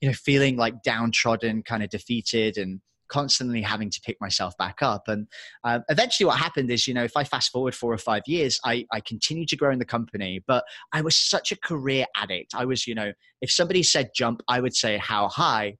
you 0.00 0.08
know 0.08 0.14
feeling 0.14 0.56
like 0.56 0.82
downtrodden 0.82 1.62
kind 1.62 1.82
of 1.82 1.90
defeated 1.90 2.56
and 2.56 2.80
constantly 3.08 3.62
having 3.62 3.90
to 3.90 4.00
pick 4.00 4.16
myself 4.20 4.56
back 4.56 4.82
up. 4.82 5.04
And 5.08 5.26
uh, 5.62 5.80
eventually, 5.88 6.26
what 6.26 6.38
happened 6.38 6.70
is, 6.70 6.86
you 6.86 6.94
know, 6.94 7.04
if 7.04 7.16
I 7.16 7.24
fast 7.24 7.50
forward 7.52 7.74
four 7.74 7.92
or 7.92 7.98
five 7.98 8.22
years, 8.26 8.58
I, 8.64 8.86
I 8.92 9.00
continued 9.00 9.48
to 9.48 9.56
grow 9.56 9.72
in 9.72 9.78
the 9.78 9.84
company, 9.84 10.42
but 10.46 10.64
I 10.92 11.02
was 11.02 11.16
such 11.16 11.52
a 11.52 11.56
career 11.56 12.06
addict. 12.16 12.54
I 12.54 12.64
was, 12.64 12.86
you 12.86 12.94
know, 12.94 13.12
if 13.40 13.50
somebody 13.50 13.82
said 13.82 14.10
jump, 14.14 14.42
I 14.48 14.60
would 14.60 14.74
say 14.74 14.98
how 14.98 15.28
high. 15.28 15.76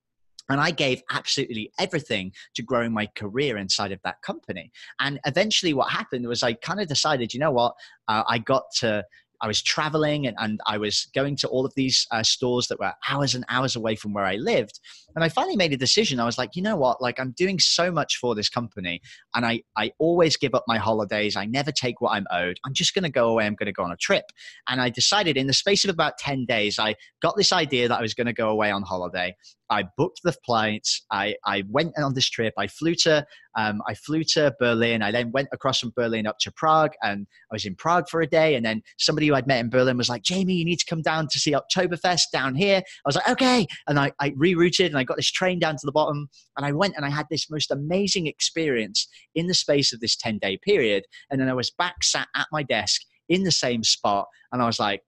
And 0.50 0.61
I 0.61 0.73
gave 0.73 1.02
absolutely 1.11 1.73
everything 1.78 2.33
to 2.54 2.62
growing 2.62 2.93
my 2.93 3.07
career 3.16 3.57
inside 3.57 3.93
of 3.93 4.00
that 4.04 4.21
company. 4.21 4.71
And 5.00 5.19
eventually, 5.25 5.73
what 5.73 5.90
happened 5.90 6.28
was 6.28 6.43
I 6.43 6.52
kind 6.52 6.81
of 6.81 6.88
decided, 6.88 7.33
you 7.33 7.40
know 7.40 7.50
what, 7.52 7.75
uh, 8.09 8.25
I 8.28 8.38
got 8.38 8.64
to 8.81 9.04
I 9.40 9.46
was 9.46 9.62
traveling 9.62 10.26
and, 10.26 10.36
and 10.38 10.60
I 10.66 10.78
was 10.78 11.08
going 11.14 11.36
to 11.36 11.48
all 11.48 11.66
of 11.66 11.74
these 11.74 12.06
uh, 12.10 12.22
stores 12.22 12.68
that 12.68 12.78
were 12.78 12.92
hours 13.08 13.34
and 13.34 13.44
hours 13.48 13.76
away 13.76 13.96
from 13.96 14.12
where 14.12 14.24
I 14.24 14.36
lived. 14.36 14.80
And 15.14 15.24
I 15.24 15.28
finally 15.28 15.56
made 15.56 15.72
a 15.72 15.76
decision. 15.76 16.18
I 16.18 16.24
was 16.24 16.38
like, 16.38 16.56
you 16.56 16.62
know 16.62 16.76
what? 16.76 17.00
Like, 17.00 17.20
I'm 17.20 17.32
doing 17.36 17.58
so 17.58 17.90
much 17.90 18.16
for 18.16 18.34
this 18.34 18.48
company 18.48 19.00
and 19.34 19.46
I, 19.46 19.62
I 19.76 19.92
always 19.98 20.36
give 20.36 20.54
up 20.54 20.64
my 20.66 20.78
holidays. 20.78 21.36
I 21.36 21.46
never 21.46 21.72
take 21.72 22.00
what 22.00 22.12
I'm 22.12 22.26
owed. 22.30 22.58
I'm 22.64 22.74
just 22.74 22.94
going 22.94 23.04
to 23.04 23.10
go 23.10 23.28
away. 23.28 23.46
I'm 23.46 23.54
going 23.54 23.66
to 23.66 23.72
go 23.72 23.84
on 23.84 23.92
a 23.92 23.96
trip. 23.96 24.24
And 24.68 24.80
I 24.80 24.88
decided 24.90 25.36
in 25.36 25.46
the 25.46 25.52
space 25.52 25.84
of 25.84 25.90
about 25.90 26.18
10 26.18 26.46
days, 26.46 26.78
I 26.78 26.94
got 27.20 27.36
this 27.36 27.52
idea 27.52 27.88
that 27.88 27.98
I 27.98 28.02
was 28.02 28.14
going 28.14 28.26
to 28.26 28.32
go 28.32 28.48
away 28.48 28.70
on 28.70 28.82
holiday. 28.82 29.36
I 29.71 29.85
booked 29.97 30.21
the 30.25 30.35
flights. 30.44 31.04
I, 31.11 31.37
I 31.44 31.64
went 31.68 31.94
on 31.99 32.14
this 32.14 32.28
trip. 32.28 32.54
I 32.59 32.66
flew 32.66 32.94
to 32.97 33.26
um, 33.56 33.80
I 33.87 33.94
flew 33.94 34.25
to 34.35 34.54
Berlin. 34.59 35.00
I 35.02 35.12
then 35.12 35.30
went 35.30 35.49
across 35.52 35.78
from 35.78 35.92
Berlin 35.94 36.26
up 36.26 36.38
to 36.40 36.52
Prague, 36.52 36.92
and 37.02 37.26
I 37.50 37.54
was 37.54 37.64
in 37.64 37.76
Prague 37.76 38.09
for 38.09 38.21
a 38.21 38.26
day. 38.26 38.56
And 38.56 38.66
then 38.66 38.83
somebody 38.99 39.28
who 39.28 39.35
I'd 39.35 39.47
met 39.47 39.61
in 39.61 39.71
Berlin 39.71 39.97
was 39.97 40.09
like, 40.09 40.23
"Jamie, 40.23 40.54
you 40.54 40.64
need 40.64 40.80
to 40.80 40.87
come 40.87 41.02
down 41.02 41.28
to 41.30 41.38
see 41.38 41.52
Oktoberfest 41.52 42.30
down 42.33 42.54
here." 42.54 42.78
I 42.78 43.06
was 43.06 43.16
like, 43.16 43.28
"Okay," 43.28 43.66
and 43.87 43.99
I, 43.99 44.12
I 44.21 44.30
rerouted 44.30 44.87
and 44.87 44.99
I 44.99 45.04
got 45.04 45.16
this 45.16 45.30
train 45.30 45.59
down 45.59 45.75
to 45.75 45.87
the 45.87 45.92
bottom, 45.92 46.28
and 46.56 46.66
I 46.66 46.73
went 46.73 46.94
and 46.97 47.04
I 47.04 47.11
had 47.11 47.26
this 47.30 47.50
most 47.50 47.71
amazing 47.71 48.26
experience 48.26 49.06
in 49.35 49.47
the 49.47 49.54
space 49.54 49.92
of 49.92 50.00
this 50.00 50.16
ten 50.16 50.38
day 50.38 50.59
period. 50.62 51.04
And 51.30 51.40
then 51.40 51.49
I 51.49 51.54
was 51.54 51.71
back 51.71 52.02
sat 52.02 52.28
at 52.35 52.49
my 52.52 52.62
desk 52.62 53.02
in 53.28 53.44
the 53.44 53.52
same 53.52 53.85
spot, 53.85 54.26
and 54.52 54.62
I 54.62 54.66
was 54.66 54.80
like 54.80 55.02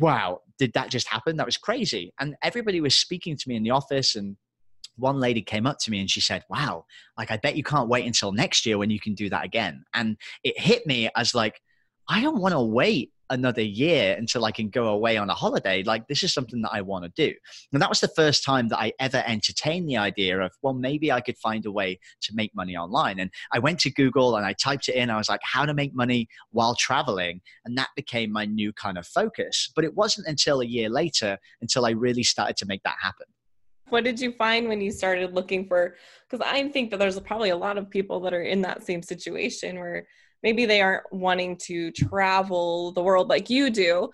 wow, 0.00 0.40
did 0.58 0.72
that 0.74 0.90
just 0.90 1.08
happen? 1.08 1.36
That 1.36 1.46
was 1.46 1.56
crazy. 1.56 2.12
And 2.18 2.34
everybody 2.42 2.80
was 2.80 2.96
speaking 2.96 3.36
to 3.36 3.48
me 3.48 3.56
in 3.56 3.62
the 3.62 3.70
office 3.70 4.16
and 4.16 4.36
one 4.96 5.20
lady 5.20 5.42
came 5.42 5.66
up 5.66 5.78
to 5.80 5.90
me 5.90 6.00
and 6.00 6.10
she 6.10 6.20
said, 6.20 6.44
Wow, 6.48 6.84
like 7.16 7.30
I 7.30 7.36
bet 7.36 7.56
you 7.56 7.62
can't 7.62 7.88
wait 7.88 8.06
until 8.06 8.32
next 8.32 8.66
year 8.66 8.78
when 8.78 8.90
you 8.90 9.00
can 9.00 9.14
do 9.14 9.28
that 9.30 9.44
again. 9.44 9.84
And 9.94 10.16
it 10.44 10.58
hit 10.58 10.86
me 10.86 11.08
as 11.16 11.34
like, 11.34 11.60
I 12.08 12.20
don't 12.20 12.40
want 12.40 12.52
to 12.52 12.60
wait 12.60 13.12
another 13.30 13.62
year 13.62 14.16
until 14.18 14.44
I 14.44 14.50
can 14.50 14.68
go 14.68 14.88
away 14.88 15.16
on 15.16 15.30
a 15.30 15.34
holiday. 15.34 15.82
Like, 15.84 16.08
this 16.08 16.22
is 16.22 16.34
something 16.34 16.60
that 16.62 16.72
I 16.72 16.82
want 16.82 17.04
to 17.04 17.10
do. 17.28 17.32
And 17.72 17.80
that 17.80 17.88
was 17.88 18.00
the 18.00 18.08
first 18.08 18.44
time 18.44 18.68
that 18.68 18.78
I 18.78 18.92
ever 18.98 19.22
entertained 19.26 19.88
the 19.88 19.96
idea 19.96 20.40
of, 20.40 20.52
well, 20.62 20.74
maybe 20.74 21.10
I 21.10 21.20
could 21.20 21.38
find 21.38 21.64
a 21.64 21.72
way 21.72 22.00
to 22.22 22.34
make 22.34 22.54
money 22.54 22.76
online. 22.76 23.20
And 23.20 23.30
I 23.52 23.60
went 23.60 23.78
to 23.80 23.90
Google 23.90 24.36
and 24.36 24.44
I 24.44 24.52
typed 24.52 24.88
it 24.88 24.96
in. 24.96 25.10
I 25.10 25.16
was 25.16 25.28
like, 25.28 25.40
how 25.44 25.64
to 25.64 25.72
make 25.72 25.94
money 25.94 26.28
while 26.50 26.74
traveling. 26.74 27.40
And 27.64 27.78
that 27.78 27.88
became 27.96 28.32
my 28.32 28.44
new 28.44 28.72
kind 28.72 28.98
of 28.98 29.06
focus. 29.06 29.70
But 29.74 29.84
it 29.84 29.94
wasn't 29.94 30.26
until 30.26 30.60
a 30.60 30.66
year 30.66 30.90
later 30.90 31.38
until 31.60 31.86
I 31.86 31.90
really 31.90 32.24
started 32.24 32.56
to 32.58 32.66
make 32.66 32.82
that 32.82 32.96
happen 33.00 33.26
what 33.88 34.04
did 34.04 34.20
you 34.20 34.30
find 34.30 34.68
when 34.68 34.80
you 34.80 34.92
started 34.92 35.34
looking 35.34 35.66
for 35.66 35.96
because 36.28 36.46
i 36.48 36.68
think 36.68 36.90
that 36.90 36.98
there's 36.98 37.18
probably 37.18 37.50
a 37.50 37.56
lot 37.56 37.76
of 37.76 37.90
people 37.90 38.20
that 38.20 38.32
are 38.32 38.44
in 38.44 38.62
that 38.62 38.84
same 38.84 39.02
situation 39.02 39.80
where 39.80 40.06
maybe 40.42 40.66
they 40.66 40.80
aren't 40.80 41.04
wanting 41.12 41.56
to 41.56 41.90
travel 41.92 42.92
the 42.92 43.02
world 43.02 43.28
like 43.28 43.50
you 43.50 43.70
do 43.70 44.10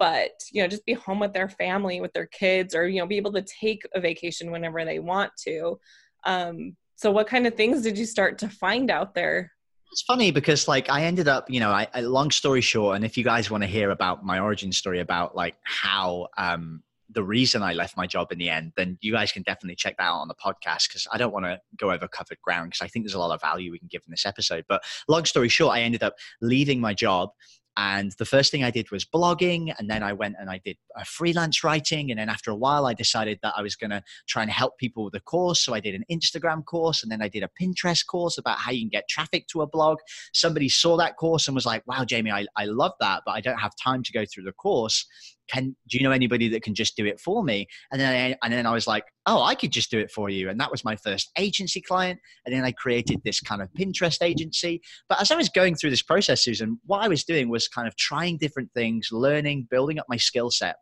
but 0.00 0.30
you 0.50 0.62
know 0.62 0.66
just 0.66 0.84
be 0.86 0.94
home 0.94 1.20
with 1.20 1.32
their 1.32 1.48
family 1.48 2.00
with 2.00 2.12
their 2.12 2.26
kids 2.26 2.74
or 2.74 2.88
you 2.88 2.98
know 2.98 3.06
be 3.06 3.18
able 3.18 3.32
to 3.32 3.42
take 3.42 3.82
a 3.94 4.00
vacation 4.00 4.50
whenever 4.50 4.84
they 4.84 4.98
want 4.98 5.30
to. 5.36 5.78
Um, 6.24 6.76
so 6.96 7.12
what 7.12 7.28
kind 7.28 7.46
of 7.46 7.54
things 7.54 7.82
did 7.82 7.96
you 7.96 8.06
start 8.06 8.38
to 8.38 8.48
find 8.48 8.90
out 8.90 9.14
there? 9.14 9.52
It's 9.92 10.02
funny 10.02 10.30
because 10.30 10.68
like 10.68 10.88
i 10.88 11.02
ended 11.02 11.26
up 11.26 11.50
you 11.50 11.58
know 11.58 11.70
I, 11.70 11.88
I 11.92 12.02
long 12.02 12.30
story 12.30 12.60
short 12.60 12.94
and 12.94 13.04
if 13.04 13.18
you 13.18 13.24
guys 13.24 13.50
want 13.50 13.64
to 13.64 13.66
hear 13.66 13.90
about 13.90 14.24
my 14.24 14.38
origin 14.38 14.70
story 14.70 15.00
about 15.00 15.34
like 15.34 15.56
how 15.64 16.28
um 16.38 16.84
the 17.12 17.22
reason 17.22 17.62
I 17.62 17.72
left 17.72 17.96
my 17.96 18.06
job 18.06 18.32
in 18.32 18.38
the 18.38 18.48
end, 18.48 18.72
then 18.76 18.98
you 19.00 19.12
guys 19.12 19.32
can 19.32 19.42
definitely 19.42 19.76
check 19.76 19.96
that 19.98 20.04
out 20.04 20.20
on 20.20 20.28
the 20.28 20.34
podcast 20.34 20.88
because 20.88 21.06
I 21.12 21.18
don't 21.18 21.32
want 21.32 21.46
to 21.46 21.60
go 21.76 21.90
over 21.90 22.06
covered 22.08 22.40
ground 22.42 22.70
because 22.70 22.84
I 22.84 22.88
think 22.88 23.04
there's 23.04 23.14
a 23.14 23.18
lot 23.18 23.32
of 23.32 23.40
value 23.40 23.70
we 23.70 23.78
can 23.78 23.88
give 23.90 24.02
in 24.06 24.10
this 24.10 24.26
episode. 24.26 24.64
But 24.68 24.82
long 25.08 25.24
story 25.24 25.48
short, 25.48 25.76
I 25.76 25.82
ended 25.82 26.02
up 26.02 26.14
leaving 26.40 26.80
my 26.80 26.94
job 26.94 27.30
and 27.76 28.12
the 28.18 28.24
first 28.24 28.50
thing 28.50 28.64
I 28.64 28.70
did 28.70 28.90
was 28.90 29.04
blogging. 29.04 29.72
And 29.78 29.88
then 29.88 30.02
I 30.02 30.12
went 30.12 30.36
and 30.38 30.50
I 30.50 30.60
did 30.64 30.76
uh, 30.98 31.04
freelance 31.04 31.62
writing. 31.62 32.10
And 32.10 32.18
then 32.18 32.28
after 32.28 32.50
a 32.50 32.54
while, 32.54 32.84
I 32.84 32.94
decided 32.94 33.38
that 33.42 33.54
I 33.56 33.62
was 33.62 33.76
going 33.76 33.90
to 33.90 34.02
try 34.28 34.42
and 34.42 34.50
help 34.50 34.76
people 34.76 35.04
with 35.04 35.14
a 35.14 35.20
course. 35.20 35.64
So 35.64 35.72
I 35.72 35.80
did 35.80 35.94
an 35.94 36.04
Instagram 36.10 36.64
course 36.64 37.02
and 37.02 37.10
then 37.10 37.22
I 37.22 37.28
did 37.28 37.42
a 37.42 37.50
Pinterest 37.60 38.04
course 38.04 38.38
about 38.38 38.58
how 38.58 38.72
you 38.72 38.80
can 38.80 38.88
get 38.88 39.08
traffic 39.08 39.46
to 39.48 39.62
a 39.62 39.66
blog. 39.66 39.98
Somebody 40.34 40.68
saw 40.68 40.96
that 40.96 41.16
course 41.16 41.46
and 41.46 41.54
was 41.54 41.66
like, 41.66 41.86
wow, 41.86 42.04
Jamie, 42.04 42.32
I, 42.32 42.46
I 42.56 42.64
love 42.64 42.92
that, 43.00 43.22
but 43.24 43.32
I 43.32 43.40
don't 43.40 43.58
have 43.58 43.72
time 43.82 44.02
to 44.02 44.12
go 44.12 44.24
through 44.26 44.44
the 44.44 44.52
course 44.52 45.06
can 45.50 45.76
do 45.88 45.98
you 45.98 46.04
know 46.04 46.10
anybody 46.10 46.48
that 46.48 46.62
can 46.62 46.74
just 46.74 46.96
do 46.96 47.06
it 47.06 47.20
for 47.20 47.42
me? 47.42 47.66
And 47.90 48.00
then 48.00 48.12
I, 48.12 48.36
and 48.44 48.52
then 48.52 48.66
I 48.66 48.72
was 48.72 48.86
like 48.86 49.04
oh 49.26 49.42
I 49.42 49.54
could 49.54 49.70
just 49.70 49.90
do 49.90 49.98
it 49.98 50.10
for 50.10 50.30
you. 50.30 50.48
And 50.48 50.58
that 50.60 50.70
was 50.70 50.84
my 50.84 50.96
first 50.96 51.30
agency 51.38 51.80
client. 51.80 52.20
And 52.44 52.54
then 52.54 52.64
I 52.64 52.72
created 52.72 53.20
this 53.24 53.40
kind 53.40 53.62
of 53.62 53.68
Pinterest 53.72 54.22
agency. 54.22 54.80
But 55.08 55.20
as 55.20 55.30
I 55.30 55.36
was 55.36 55.48
going 55.48 55.74
through 55.74 55.90
this 55.90 56.02
process 56.02 56.42
Susan 56.42 56.80
what 56.86 57.02
I 57.02 57.08
was 57.08 57.24
doing 57.24 57.48
was 57.48 57.68
kind 57.68 57.88
of 57.88 57.96
trying 57.96 58.38
different 58.38 58.70
things 58.74 59.08
learning 59.12 59.68
building 59.70 59.98
up 59.98 60.06
my 60.08 60.16
skill 60.16 60.50
set. 60.50 60.76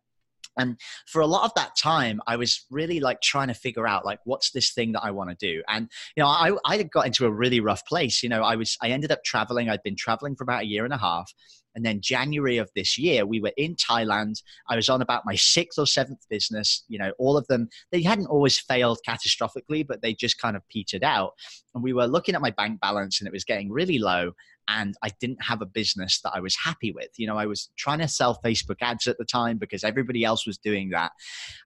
And 0.57 0.77
for 1.07 1.23
a 1.23 1.27
lot 1.27 1.45
of 1.45 1.53
that 1.55 1.77
time 1.81 2.21
i 2.27 2.35
was 2.35 2.67
really 2.71 2.99
like 2.99 3.21
trying 3.21 3.47
to 3.47 3.55
figure 3.55 3.87
out 3.87 4.05
like 4.05 4.19
what's 4.25 4.51
this 4.51 4.73
thing 4.73 4.91
that 4.93 5.05
i 5.05 5.11
want 5.11 5.31
to 5.31 5.37
do? 5.37 5.63
And 5.69 5.89
you 6.17 6.23
know 6.23 6.29
i 6.29 6.53
i 6.65 6.83
got 6.83 7.07
into 7.07 7.27
a 7.27 7.31
really 7.31 7.61
rough 7.61 7.85
place. 7.87 8.23
You 8.23 8.29
know 8.29 8.43
i 8.43 8.57
was 8.57 8.77
i 8.83 8.89
ended 8.89 9.13
up 9.13 9.25
traveling. 9.25 9.69
I'd 9.69 9.83
been 9.83 9.97
traveling 9.97 10.37
for 10.37 10.45
about 10.45 10.63
a 10.63 10.67
year 10.67 10.85
and 10.85 10.95
a 10.95 10.99
half 10.99 11.33
and 11.79 11.87
then 11.87 12.01
January 12.01 12.59
of 12.59 12.69
this 12.75 12.99
year, 12.99 13.25
we 13.25 13.41
were 13.41 13.53
in 13.57 13.77
Thailand. 13.77 14.43
I 14.69 14.75
was 14.75 14.89
on 14.89 15.01
about 15.01 15.23
my 15.25 15.37
sixth 15.37 15.79
or 15.79 15.87
seventh 15.87 16.27
business. 16.29 16.83
You 16.89 16.99
know, 16.99 17.13
all 17.21 17.37
of 17.37 17.47
them, 17.47 17.69
they 17.93 18.03
hadn't 18.03 18.27
always 18.27 18.59
failed 18.59 18.99
catastrophically, 19.07 19.87
but 19.87 20.03
they 20.03 20.13
just 20.13 20.41
kind 20.41 20.57
of 20.57 20.69
petered 20.69 21.05
out. 21.05 21.35
And 21.77 21.85
we 21.85 21.93
were 21.93 22.09
looking 22.09 22.35
at 22.35 22.41
my 22.41 22.51
bank 22.51 22.81
balance 22.81 23.21
and 23.21 23.29
it 23.29 23.33
was 23.33 23.45
getting 23.45 23.71
really 23.71 24.01
low 24.01 24.33
and 24.67 24.97
I 25.05 25.11
didn't 25.21 25.41
have 25.45 25.63
a 25.63 25.67
business 25.67 26.21
that 26.23 26.33
I 26.35 26.41
was 26.41 26.57
happy 26.57 26.91
with. 26.91 27.11
You 27.17 27.29
know, 27.29 27.39
I 27.39 27.47
was 27.47 27.71
trying 27.77 28.01
to 28.01 28.09
sell 28.09 28.41
Facebook 28.45 28.79
ads 28.81 29.07
at 29.07 29.17
the 29.17 29.25
time 29.25 29.57
because 29.57 29.85
everybody 29.85 30.25
else 30.25 30.49
was 30.49 30.59
doing 30.59 30.91
that. 30.91 31.13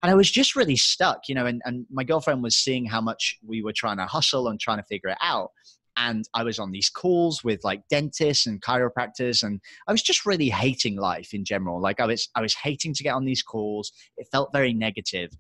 And 0.02 0.12
I 0.12 0.14
was 0.14 0.30
just 0.30 0.54
really 0.54 0.76
stuck, 0.76 1.22
you 1.26 1.34
know, 1.34 1.46
and, 1.46 1.62
and 1.64 1.86
my 1.90 2.04
girlfriend 2.04 2.42
was 2.42 2.54
seeing 2.54 2.84
how 2.84 3.00
much 3.00 3.38
we 3.42 3.62
were 3.62 3.72
trying 3.72 3.96
to 3.96 4.04
hustle 4.04 4.46
and 4.48 4.60
trying 4.60 4.78
to 4.78 4.84
figure 4.84 5.08
it 5.08 5.18
out 5.22 5.52
and 5.96 6.24
I 6.34 6.42
was 6.42 6.58
on 6.58 6.70
these 6.70 6.88
calls 6.90 7.44
with 7.44 7.60
like 7.64 7.82
dentists 7.88 8.46
and 8.46 8.60
chiropractors 8.62 9.42
and 9.42 9.60
I 9.86 9.92
was 9.92 10.02
just 10.02 10.26
really 10.26 10.48
hating 10.48 10.96
life 10.96 11.34
in 11.34 11.44
general. 11.44 11.80
Like 11.80 12.00
I 12.00 12.06
was 12.06 12.28
I 12.34 12.40
was 12.40 12.54
hating 12.54 12.94
to 12.94 13.02
get 13.02 13.14
on 13.14 13.24
these 13.24 13.42
calls. 13.42 13.92
It 14.16 14.28
felt 14.32 14.52
very 14.52 14.72
negative 14.72 15.30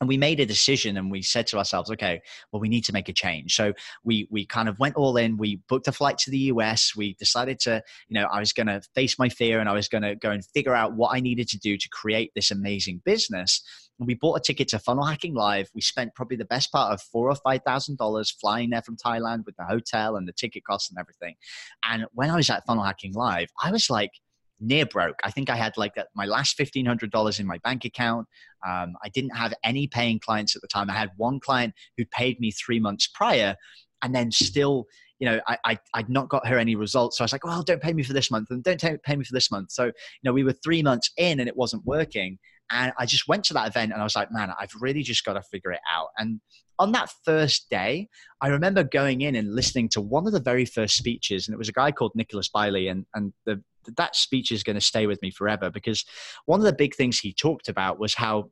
and 0.00 0.08
we 0.08 0.16
made 0.16 0.40
a 0.40 0.46
decision 0.46 0.96
and 0.96 1.10
we 1.10 1.22
said 1.22 1.46
to 1.48 1.58
ourselves 1.58 1.90
okay 1.90 2.20
well 2.52 2.60
we 2.60 2.68
need 2.68 2.84
to 2.84 2.92
make 2.92 3.08
a 3.08 3.12
change. 3.12 3.54
So 3.54 3.72
we 4.04 4.26
we 4.30 4.46
kind 4.46 4.68
of 4.68 4.78
went 4.78 4.96
all 4.96 5.16
in. 5.16 5.36
We 5.36 5.56
booked 5.68 5.88
a 5.88 5.92
flight 5.92 6.18
to 6.18 6.30
the 6.30 6.38
us 6.38 6.96
we 6.96 7.14
decided 7.14 7.60
to 7.60 7.82
you 8.08 8.14
know 8.14 8.26
i 8.32 8.40
was 8.40 8.52
going 8.52 8.66
to 8.66 8.80
face 8.94 9.18
my 9.18 9.28
fear 9.28 9.60
and 9.60 9.68
i 9.68 9.72
was 9.72 9.88
going 9.88 10.02
to 10.02 10.14
go 10.14 10.30
and 10.30 10.44
figure 10.44 10.74
out 10.74 10.94
what 10.94 11.14
i 11.14 11.20
needed 11.20 11.48
to 11.48 11.58
do 11.58 11.76
to 11.76 11.88
create 11.90 12.32
this 12.34 12.50
amazing 12.50 13.02
business. 13.04 13.62
And 13.98 14.06
we 14.06 14.14
bought 14.14 14.38
a 14.38 14.40
ticket 14.40 14.68
to 14.68 14.78
funnel 14.78 15.04
hacking 15.04 15.34
live. 15.34 15.68
We 15.74 15.82
spent 15.82 16.14
probably 16.14 16.38
the 16.38 16.46
best 16.46 16.72
part 16.72 16.90
of 16.90 17.02
four 17.02 17.28
or 17.28 17.34
five 17.34 17.60
thousand 17.66 17.98
dollars 17.98 18.30
flying 18.30 18.70
there 18.70 18.82
from 18.82 18.96
thailand 18.96 19.44
with 19.44 19.56
the 19.56 19.64
hotel 19.64 20.16
and 20.16 20.26
the 20.26 20.32
ticket 20.32 20.64
costs 20.64 20.90
and 20.90 20.98
everything. 20.98 21.34
And 21.88 22.06
when 22.12 22.30
i 22.30 22.36
was 22.36 22.50
at 22.50 22.64
funnel 22.66 22.84
hacking 22.84 23.12
live 23.14 23.48
i 23.62 23.70
was 23.70 23.90
like 23.90 24.12
near 24.60 24.86
broke. 24.86 25.18
I 25.24 25.30
think 25.30 25.50
I 25.50 25.56
had 25.56 25.76
like 25.76 25.94
my 26.14 26.26
last 26.26 26.56
fifteen 26.56 26.86
hundred 26.86 27.10
dollars 27.10 27.40
in 27.40 27.46
my 27.46 27.58
bank 27.58 27.84
account. 27.84 28.26
Um, 28.66 28.94
I 29.02 29.08
didn't 29.08 29.36
have 29.36 29.54
any 29.64 29.86
paying 29.86 30.20
clients 30.20 30.54
at 30.54 30.62
the 30.62 30.68
time. 30.68 30.90
I 30.90 30.94
had 30.94 31.10
one 31.16 31.40
client 31.40 31.74
who 31.96 32.04
paid 32.06 32.38
me 32.40 32.50
three 32.50 32.80
months 32.80 33.06
prior, 33.06 33.56
and 34.02 34.14
then 34.14 34.30
still, 34.30 34.86
you 35.20 35.26
know, 35.26 35.38
I, 35.46 35.58
I 35.64 35.78
I'd 35.94 36.08
not 36.08 36.28
got 36.28 36.46
her 36.46 36.58
any 36.58 36.74
results. 36.74 37.18
So 37.18 37.22
I 37.22 37.26
was 37.26 37.32
like, 37.32 37.44
well, 37.44 37.62
don't 37.62 37.80
pay 37.80 37.92
me 37.92 38.02
for 38.02 38.14
this 38.14 38.30
month, 38.30 38.50
and 38.50 38.64
don't 38.64 39.02
pay 39.02 39.16
me 39.16 39.24
for 39.24 39.34
this 39.34 39.50
month. 39.50 39.70
So 39.70 39.84
you 39.84 39.92
know, 40.24 40.32
we 40.32 40.42
were 40.42 40.52
three 40.52 40.82
months 40.82 41.12
in, 41.16 41.38
and 41.38 41.48
it 41.48 41.56
wasn't 41.56 41.84
working. 41.84 42.38
And 42.72 42.92
I 42.98 43.06
just 43.06 43.28
went 43.28 43.44
to 43.44 43.54
that 43.54 43.68
event, 43.68 43.92
and 43.92 44.00
I 44.00 44.04
was 44.04 44.16
like, 44.16 44.32
man, 44.32 44.52
I've 44.58 44.74
really 44.80 45.02
just 45.02 45.24
got 45.24 45.34
to 45.34 45.42
figure 45.42 45.72
it 45.72 45.80
out. 45.92 46.08
And 46.18 46.40
on 46.78 46.92
that 46.92 47.12
first 47.24 47.68
day, 47.68 48.08
I 48.40 48.48
remember 48.48 48.82
going 48.82 49.20
in 49.20 49.34
and 49.34 49.54
listening 49.54 49.90
to 49.90 50.00
one 50.00 50.26
of 50.26 50.32
the 50.32 50.40
very 50.40 50.64
first 50.64 50.96
speeches, 50.96 51.46
and 51.46 51.54
it 51.54 51.58
was 51.58 51.68
a 51.68 51.72
guy 51.72 51.92
called 51.92 52.12
Nicholas 52.14 52.48
Bailey, 52.48 52.88
and 52.88 53.06
and 53.14 53.32
the 53.44 53.62
that 53.96 54.16
speech 54.16 54.52
is 54.52 54.62
going 54.62 54.76
to 54.76 54.80
stay 54.80 55.06
with 55.06 55.20
me 55.22 55.30
forever 55.30 55.70
because 55.70 56.04
one 56.46 56.60
of 56.60 56.64
the 56.64 56.72
big 56.72 56.94
things 56.94 57.18
he 57.18 57.32
talked 57.32 57.68
about 57.68 57.98
was 57.98 58.14
how 58.14 58.50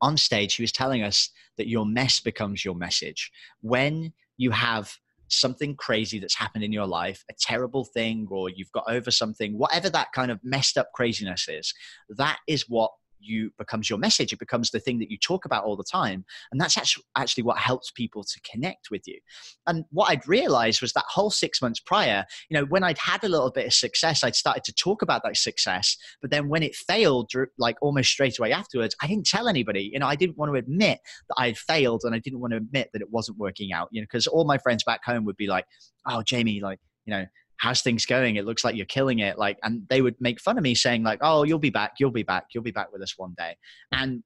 on 0.00 0.16
stage 0.16 0.54
he 0.54 0.62
was 0.62 0.72
telling 0.72 1.02
us 1.02 1.30
that 1.56 1.68
your 1.68 1.86
mess 1.86 2.20
becomes 2.20 2.64
your 2.64 2.74
message 2.74 3.30
when 3.60 4.12
you 4.36 4.50
have 4.50 4.96
something 5.28 5.76
crazy 5.76 6.18
that's 6.18 6.34
happened 6.34 6.64
in 6.64 6.72
your 6.72 6.86
life, 6.86 7.24
a 7.30 7.34
terrible 7.40 7.84
thing, 7.84 8.26
or 8.30 8.50
you've 8.50 8.72
got 8.72 8.84
over 8.88 9.10
something, 9.10 9.56
whatever 9.58 9.88
that 9.90 10.12
kind 10.12 10.30
of 10.30 10.40
messed 10.42 10.78
up 10.78 10.90
craziness 10.94 11.48
is, 11.48 11.72
that 12.10 12.38
is 12.46 12.64
what 12.68 12.90
you 13.20 13.50
becomes 13.58 13.88
your 13.88 13.98
message. 13.98 14.32
It 14.32 14.38
becomes 14.38 14.70
the 14.70 14.80
thing 14.80 14.98
that 14.98 15.10
you 15.10 15.18
talk 15.18 15.44
about 15.44 15.64
all 15.64 15.76
the 15.76 15.84
time. 15.84 16.24
And 16.50 16.60
that's 16.60 16.76
actually 16.76 17.04
actually 17.16 17.44
what 17.44 17.58
helps 17.58 17.90
people 17.90 18.24
to 18.24 18.40
connect 18.50 18.90
with 18.90 19.02
you. 19.06 19.18
And 19.66 19.84
what 19.90 20.10
i'd 20.10 20.26
realized 20.26 20.80
was 20.80 20.92
that 20.92 21.04
whole 21.08 21.30
six 21.30 21.60
months 21.60 21.80
prior 21.80 22.24
you 22.48 22.56
know 22.56 22.64
when 22.66 22.82
i'd 22.84 22.98
had 22.98 23.22
a 23.24 23.28
little 23.28 23.50
bit 23.50 23.66
of 23.66 23.74
success 23.74 24.24
i'd 24.24 24.34
started 24.34 24.64
to 24.64 24.72
talk 24.72 25.02
about 25.02 25.22
that 25.24 25.36
success. 25.36 25.96
But 26.20 26.30
then 26.30 26.48
when 26.48 26.62
it 26.62 26.74
failed 26.74 27.30
like 27.58 27.76
almost 27.80 28.10
straight 28.10 28.38
away 28.38 28.52
afterwards 28.52 28.94
i 29.02 29.06
didn't 29.06 29.26
tell 29.26 29.48
anybody. 29.48 29.90
You 29.92 29.98
know 29.98 30.06
i 30.06 30.16
didn't 30.16 30.38
want 30.38 30.52
to 30.52 30.56
admit 30.56 31.00
that 31.28 31.34
i 31.38 31.46
had 31.48 31.58
failed 31.58 32.02
and 32.04 32.14
i 32.14 32.18
didn't 32.18 32.40
want 32.40 32.52
to 32.52 32.56
admit 32.56 32.90
that 32.92 33.02
it 33.02 33.10
wasn't 33.10 33.38
working 33.38 33.72
out 33.72 33.88
you 33.90 34.00
know 34.00 34.04
because 34.04 34.26
all 34.26 34.44
my 34.44 34.58
friends 34.58 34.84
back 34.84 35.04
home 35.04 35.24
would 35.24 35.36
be 35.36 35.46
like 35.46 35.64
oh 36.06 36.22
jamie 36.22 36.60
like 36.60 36.78
you 37.06 37.12
know 37.12 37.24
how's 37.58 37.82
things 37.82 38.06
going? 38.06 38.36
It 38.36 38.44
looks 38.44 38.64
like 38.64 38.74
you're 38.74 38.86
killing 38.86 39.18
it. 39.18 39.38
Like, 39.38 39.58
and 39.62 39.82
they 39.88 40.00
would 40.00 40.16
make 40.20 40.40
fun 40.40 40.56
of 40.56 40.64
me 40.64 40.74
saying 40.74 41.02
like, 41.02 41.18
oh, 41.22 41.42
you'll 41.42 41.58
be 41.58 41.70
back, 41.70 41.94
you'll 41.98 42.10
be 42.10 42.22
back, 42.22 42.46
you'll 42.54 42.64
be 42.64 42.70
back 42.70 42.92
with 42.92 43.02
us 43.02 43.18
one 43.18 43.34
day. 43.36 43.56
And 43.92 44.22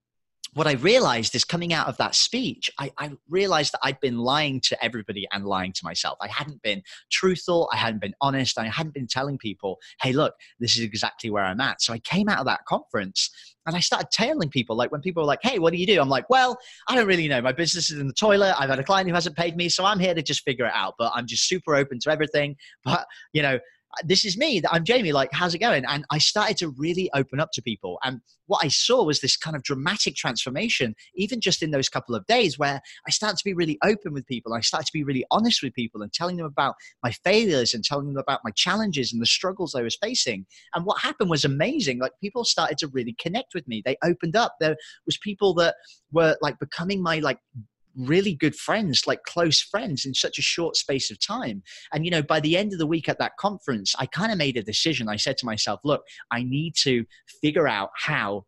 what 0.55 0.67
I 0.67 0.73
realized 0.73 1.35
is 1.35 1.45
coming 1.45 1.73
out 1.73 1.89
of 1.89 1.97
that 1.97 2.15
speech, 2.15 2.71
I, 2.79 2.91
I, 2.99 3.13
realized 3.29 3.73
that 3.73 3.81
I'd 3.83 4.01
been 4.01 4.19
lying 4.19 4.61
to 4.63 4.85
everybody 4.85 5.27
and 5.33 5.47
lying 5.47 5.73
to 5.73 5.81
myself. 5.85 6.19
I 6.21 6.29
hadn't 6.29 6.61
been 6.63 6.83
truthful, 7.11 7.71
I 7.73 7.77
hadn't 7.77 8.01
been 8.01 8.15
honest, 8.21 8.59
I 8.59 8.67
hadn't 8.67 8.93
been 8.93 9.07
telling 9.07 9.39
people, 9.39 9.79
hey, 10.03 10.13
look, 10.13 10.35
this 10.61 10.77
is 10.77 10.83
exactly 10.83 11.31
where 11.31 11.45
I'm 11.45 11.61
at. 11.61 11.81
So 11.81 11.95
I 11.95 11.99
came 12.01 12.29
out 12.29 12.39
of 12.39 12.47
that 12.47 12.67
conference 12.67 13.31
and 13.67 13.77
I 13.77 13.81
started 13.81 14.09
telling 14.13 14.51
people, 14.51 14.77
like 14.77 14.93
when 14.93 15.01
people 15.01 15.23
were 15.23 15.27
like, 15.27 15.43
hey, 15.43 15.59
what 15.59 15.73
do 15.73 15.79
you 15.79 15.87
do? 15.87 16.01
I'm 16.01 16.09
like, 16.09 16.29
well, 16.29 16.59
I 16.89 16.97
don't 16.97 17.07
really 17.07 17.29
know. 17.29 17.41
My 17.41 17.53
business 17.53 17.91
is 17.91 17.99
in 17.99 18.07
the 18.07 18.13
toilet. 18.13 18.55
I've 18.59 18.69
had 18.69 18.79
a 18.79 18.85
client 18.85 19.09
who 19.09 19.15
hasn't 19.15 19.37
paid 19.37 19.57
me, 19.57 19.69
so 19.69 19.85
I'm 19.85 20.01
here 20.01 20.15
to 20.15 20.23
just 20.23 20.43
figure 20.43 20.67
it 20.67 20.73
out. 20.75 20.95
But 20.99 21.13
I'm 21.15 21.27
just 21.27 21.49
super 21.49 21.75
open 21.77 21.99
to 22.01 22.11
everything. 22.11 22.57
But, 22.85 23.07
you 23.33 23.43
know, 23.43 23.59
this 24.05 24.25
is 24.25 24.37
me 24.37 24.61
i'm 24.71 24.85
jamie 24.85 25.13
like 25.13 25.31
how's 25.33 25.55
it 25.55 25.59
going? 25.59 25.85
And 25.87 26.05
i 26.11 26.19
started 26.19 26.57
to 26.59 26.69
really 26.71 27.11
open 27.15 27.41
up 27.41 27.51
to 27.53 27.63
people. 27.63 27.99
And 28.03 28.21
what 28.47 28.65
i 28.65 28.69
saw 28.69 29.05
was 29.05 29.21
this 29.21 29.37
kind 29.37 29.57
of 29.57 29.63
dramatic 29.63 30.15
transformation 30.17 30.95
even 31.15 31.41
just 31.41 31.63
in 31.63 31.71
those 31.71 31.89
couple 31.89 32.15
of 32.15 32.27
days 32.27 32.59
where 32.59 32.81
i 33.07 33.11
started 33.11 33.39
to 33.39 33.45
be 33.45 33.55
really 33.55 33.79
open 33.85 34.13
with 34.13 34.27
people. 34.27 34.55
I 34.55 34.61
started 34.61 34.87
to 34.87 34.93
be 34.93 35.05
really 35.05 35.25
honest 35.31 35.63
with 35.63 35.75
people 35.75 36.03
and 36.03 36.13
telling 36.13 36.37
them 36.37 36.47
about 36.47 36.75
my 37.03 37.11
failures 37.11 37.75
and 37.75 37.85
telling 37.85 38.09
them 38.09 38.19
about 38.19 38.41
my 38.45 38.51
challenges 38.53 39.13
and 39.13 39.21
the 39.21 39.27
struggles 39.27 39.75
i 39.75 39.83
was 39.83 39.97
facing. 39.97 40.47
And 40.75 40.85
what 40.85 41.01
happened 41.01 41.31
was 41.31 41.45
amazing. 41.45 41.99
Like 41.99 42.13
people 42.21 42.45
started 42.45 42.79
to 42.79 42.89
really 42.89 43.15
connect 43.19 43.55
with 43.55 43.67
me. 43.69 43.83
They 43.85 43.97
opened 44.03 44.37
up. 44.37 44.57
There 44.61 44.77
was 45.07 45.19
people 45.19 45.55
that 45.55 45.77
were 46.13 46.37
like 46.41 46.59
becoming 46.59 47.03
my 47.03 47.19
like 47.19 47.39
really 47.97 48.35
good 48.35 48.55
friends, 48.55 49.07
like 49.07 49.23
close 49.25 49.61
friends, 49.61 50.05
in 50.05 50.15
such 50.15 50.39
a 50.39 50.43
short 50.43 50.77
space 50.77 51.11
of 51.11 51.19
time. 51.21 51.63
And, 51.93 52.05
you 52.05 52.11
know, 52.11 52.23
by 52.23 52.41
the 52.41 52.57
end 52.57 52.73
of 52.73 52.79
the 52.79 52.87
week 52.87 53.09
at 53.09 53.19
that 53.19 53.37
conference, 53.39 53.95
I 53.99 54.07
kind 54.07 54.33
of 54.33 54.39
made 54.39 54.57
a 54.57 54.63
decision. 54.63 55.09
I 55.09 55.17
said 55.17 55.37
to 55.39 55.47
myself, 55.47 55.81
look, 55.85 56.03
I 56.31 56.43
need 56.43 56.75
to 56.83 57.05
figure 57.41 57.69
out 57.69 57.91
how 57.97 58.45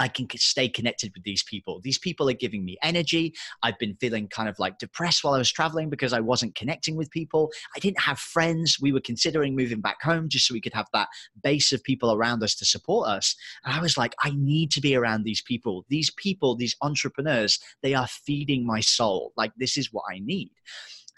I 0.00 0.08
can 0.08 0.26
stay 0.36 0.68
connected 0.68 1.12
with 1.14 1.24
these 1.24 1.42
people. 1.42 1.80
These 1.82 1.98
people 1.98 2.28
are 2.30 2.34
giving 2.34 2.64
me 2.64 2.78
energy. 2.82 3.34
I've 3.62 3.78
been 3.78 3.96
feeling 4.00 4.28
kind 4.28 4.48
of 4.48 4.58
like 4.58 4.78
depressed 4.78 5.22
while 5.22 5.34
I 5.34 5.38
was 5.38 5.52
traveling 5.52 5.90
because 5.90 6.14
I 6.14 6.20
wasn't 6.20 6.54
connecting 6.54 6.96
with 6.96 7.10
people. 7.10 7.50
I 7.76 7.78
didn't 7.78 8.00
have 8.00 8.18
friends. 8.18 8.78
We 8.80 8.92
were 8.92 9.00
considering 9.00 9.54
moving 9.54 9.82
back 9.82 10.02
home 10.02 10.28
just 10.28 10.46
so 10.46 10.54
we 10.54 10.60
could 10.60 10.72
have 10.72 10.88
that 10.94 11.08
base 11.42 11.70
of 11.72 11.84
people 11.84 12.12
around 12.12 12.42
us 12.42 12.54
to 12.56 12.64
support 12.64 13.08
us. 13.08 13.36
And 13.64 13.74
I 13.74 13.80
was 13.80 13.98
like, 13.98 14.14
I 14.22 14.30
need 14.34 14.70
to 14.72 14.80
be 14.80 14.96
around 14.96 15.24
these 15.24 15.42
people. 15.42 15.84
These 15.90 16.10
people, 16.16 16.56
these 16.56 16.76
entrepreneurs, 16.80 17.60
they 17.82 17.92
are 17.94 18.06
feeding 18.06 18.66
my 18.66 18.80
soul. 18.80 19.32
Like, 19.36 19.52
this 19.58 19.76
is 19.76 19.92
what 19.92 20.04
I 20.10 20.18
need 20.18 20.50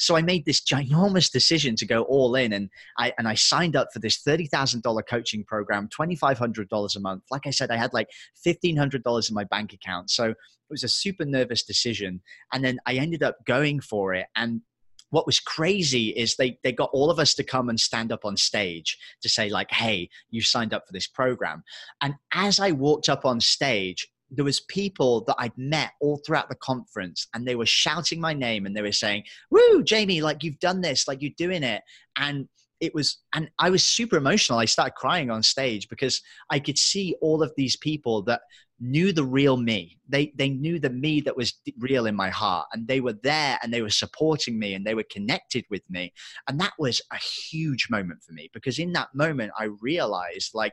so 0.02 0.16
I 0.16 0.22
made 0.22 0.44
this 0.44 0.60
ginormous 0.60 1.30
decision 1.30 1.76
to 1.76 1.86
go 1.86 2.02
all 2.02 2.34
in, 2.34 2.52
and 2.52 2.68
I 2.98 3.12
and 3.18 3.28
I 3.28 3.34
signed 3.34 3.76
up 3.76 3.88
for 3.92 4.00
this 4.00 4.16
thirty 4.16 4.46
thousand 4.46 4.82
dollar 4.82 5.02
coaching 5.02 5.44
program, 5.44 5.88
twenty 5.88 6.16
five 6.16 6.38
hundred 6.38 6.68
dollars 6.68 6.96
a 6.96 7.00
month. 7.00 7.22
Like 7.30 7.46
I 7.46 7.50
said, 7.50 7.70
I 7.70 7.76
had 7.76 7.92
like 7.92 8.08
fifteen 8.42 8.76
hundred 8.76 9.04
dollars 9.04 9.28
in 9.28 9.34
my 9.34 9.44
bank 9.44 9.72
account, 9.72 10.10
so 10.10 10.30
it 10.30 10.36
was 10.68 10.82
a 10.82 10.88
super 10.88 11.24
nervous 11.24 11.62
decision. 11.62 12.20
And 12.52 12.64
then 12.64 12.78
I 12.84 12.94
ended 12.94 13.22
up 13.22 13.36
going 13.46 13.78
for 13.78 14.12
it, 14.12 14.26
and 14.34 14.62
what 15.10 15.26
was 15.26 15.38
crazy 15.38 16.08
is 16.08 16.34
they 16.34 16.58
they 16.64 16.72
got 16.72 16.90
all 16.92 17.08
of 17.08 17.20
us 17.20 17.34
to 17.34 17.44
come 17.44 17.68
and 17.68 17.78
stand 17.78 18.10
up 18.10 18.24
on 18.24 18.36
stage 18.36 18.98
to 19.20 19.28
say 19.28 19.50
like 19.50 19.70
hey 19.70 20.08
you 20.30 20.40
signed 20.40 20.72
up 20.72 20.86
for 20.86 20.92
this 20.94 21.06
program 21.06 21.62
and 22.00 22.14
as 22.32 22.58
i 22.58 22.72
walked 22.72 23.10
up 23.10 23.26
on 23.26 23.38
stage 23.38 24.08
there 24.32 24.44
was 24.44 24.60
people 24.60 25.24
that 25.24 25.36
I'd 25.38 25.56
met 25.56 25.92
all 26.00 26.20
throughout 26.24 26.48
the 26.48 26.56
conference 26.56 27.28
and 27.34 27.46
they 27.46 27.54
were 27.54 27.66
shouting 27.66 28.20
my 28.20 28.32
name 28.32 28.64
and 28.64 28.74
they 28.74 28.82
were 28.82 28.90
saying, 28.90 29.24
Woo, 29.50 29.82
Jamie, 29.82 30.22
like 30.22 30.42
you've 30.42 30.58
done 30.58 30.80
this, 30.80 31.06
like 31.06 31.20
you're 31.20 31.32
doing 31.36 31.62
it. 31.62 31.82
And 32.16 32.48
it 32.80 32.94
was, 32.94 33.18
and 33.34 33.50
I 33.58 33.70
was 33.70 33.84
super 33.84 34.16
emotional. 34.16 34.58
I 34.58 34.64
started 34.64 34.94
crying 34.94 35.30
on 35.30 35.42
stage 35.42 35.88
because 35.88 36.20
I 36.50 36.58
could 36.58 36.78
see 36.78 37.14
all 37.20 37.42
of 37.42 37.52
these 37.56 37.76
people 37.76 38.22
that 38.22 38.40
knew 38.80 39.12
the 39.12 39.22
real 39.22 39.56
me. 39.56 39.98
They, 40.08 40.32
they 40.34 40.48
knew 40.48 40.80
the 40.80 40.90
me 40.90 41.20
that 41.20 41.36
was 41.36 41.54
real 41.78 42.06
in 42.06 42.16
my 42.16 42.30
heart 42.30 42.66
and 42.72 42.88
they 42.88 43.00
were 43.00 43.12
there 43.12 43.58
and 43.62 43.72
they 43.72 43.82
were 43.82 43.90
supporting 43.90 44.58
me 44.58 44.74
and 44.74 44.84
they 44.84 44.94
were 44.94 45.04
connected 45.10 45.64
with 45.70 45.88
me. 45.88 46.12
And 46.48 46.58
that 46.58 46.72
was 46.78 47.00
a 47.12 47.18
huge 47.18 47.88
moment 47.90 48.22
for 48.26 48.32
me 48.32 48.50
because 48.52 48.78
in 48.78 48.92
that 48.94 49.14
moment, 49.14 49.52
I 49.56 49.68
realized 49.80 50.52
like 50.54 50.72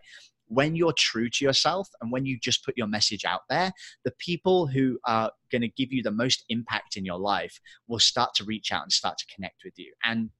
when 0.49 0.75
you're 0.75 0.93
true 0.93 1.29
to 1.29 1.45
yourself 1.45 1.87
and 2.01 2.11
when 2.11 2.25
you 2.25 2.37
just 2.39 2.65
put 2.65 2.77
your 2.77 2.87
message 2.87 3.23
out 3.23 3.41
there, 3.49 3.71
the 4.03 4.11
people 4.19 4.67
who 4.67 4.99
are 5.05 5.31
going 5.51 5.61
to 5.61 5.69
give 5.69 5.93
you 5.93 6.03
the 6.03 6.11
most 6.11 6.43
impact 6.49 6.97
in 6.97 7.05
your 7.05 7.19
life 7.19 7.59
will 7.87 7.99
start 7.99 8.33
to 8.35 8.43
reach 8.43 8.71
out 8.71 8.83
and 8.83 8.91
start 8.91 9.17
to 9.17 9.25
connect 9.33 9.61
with 9.63 9.73
you. 9.77 9.93
And 10.03 10.31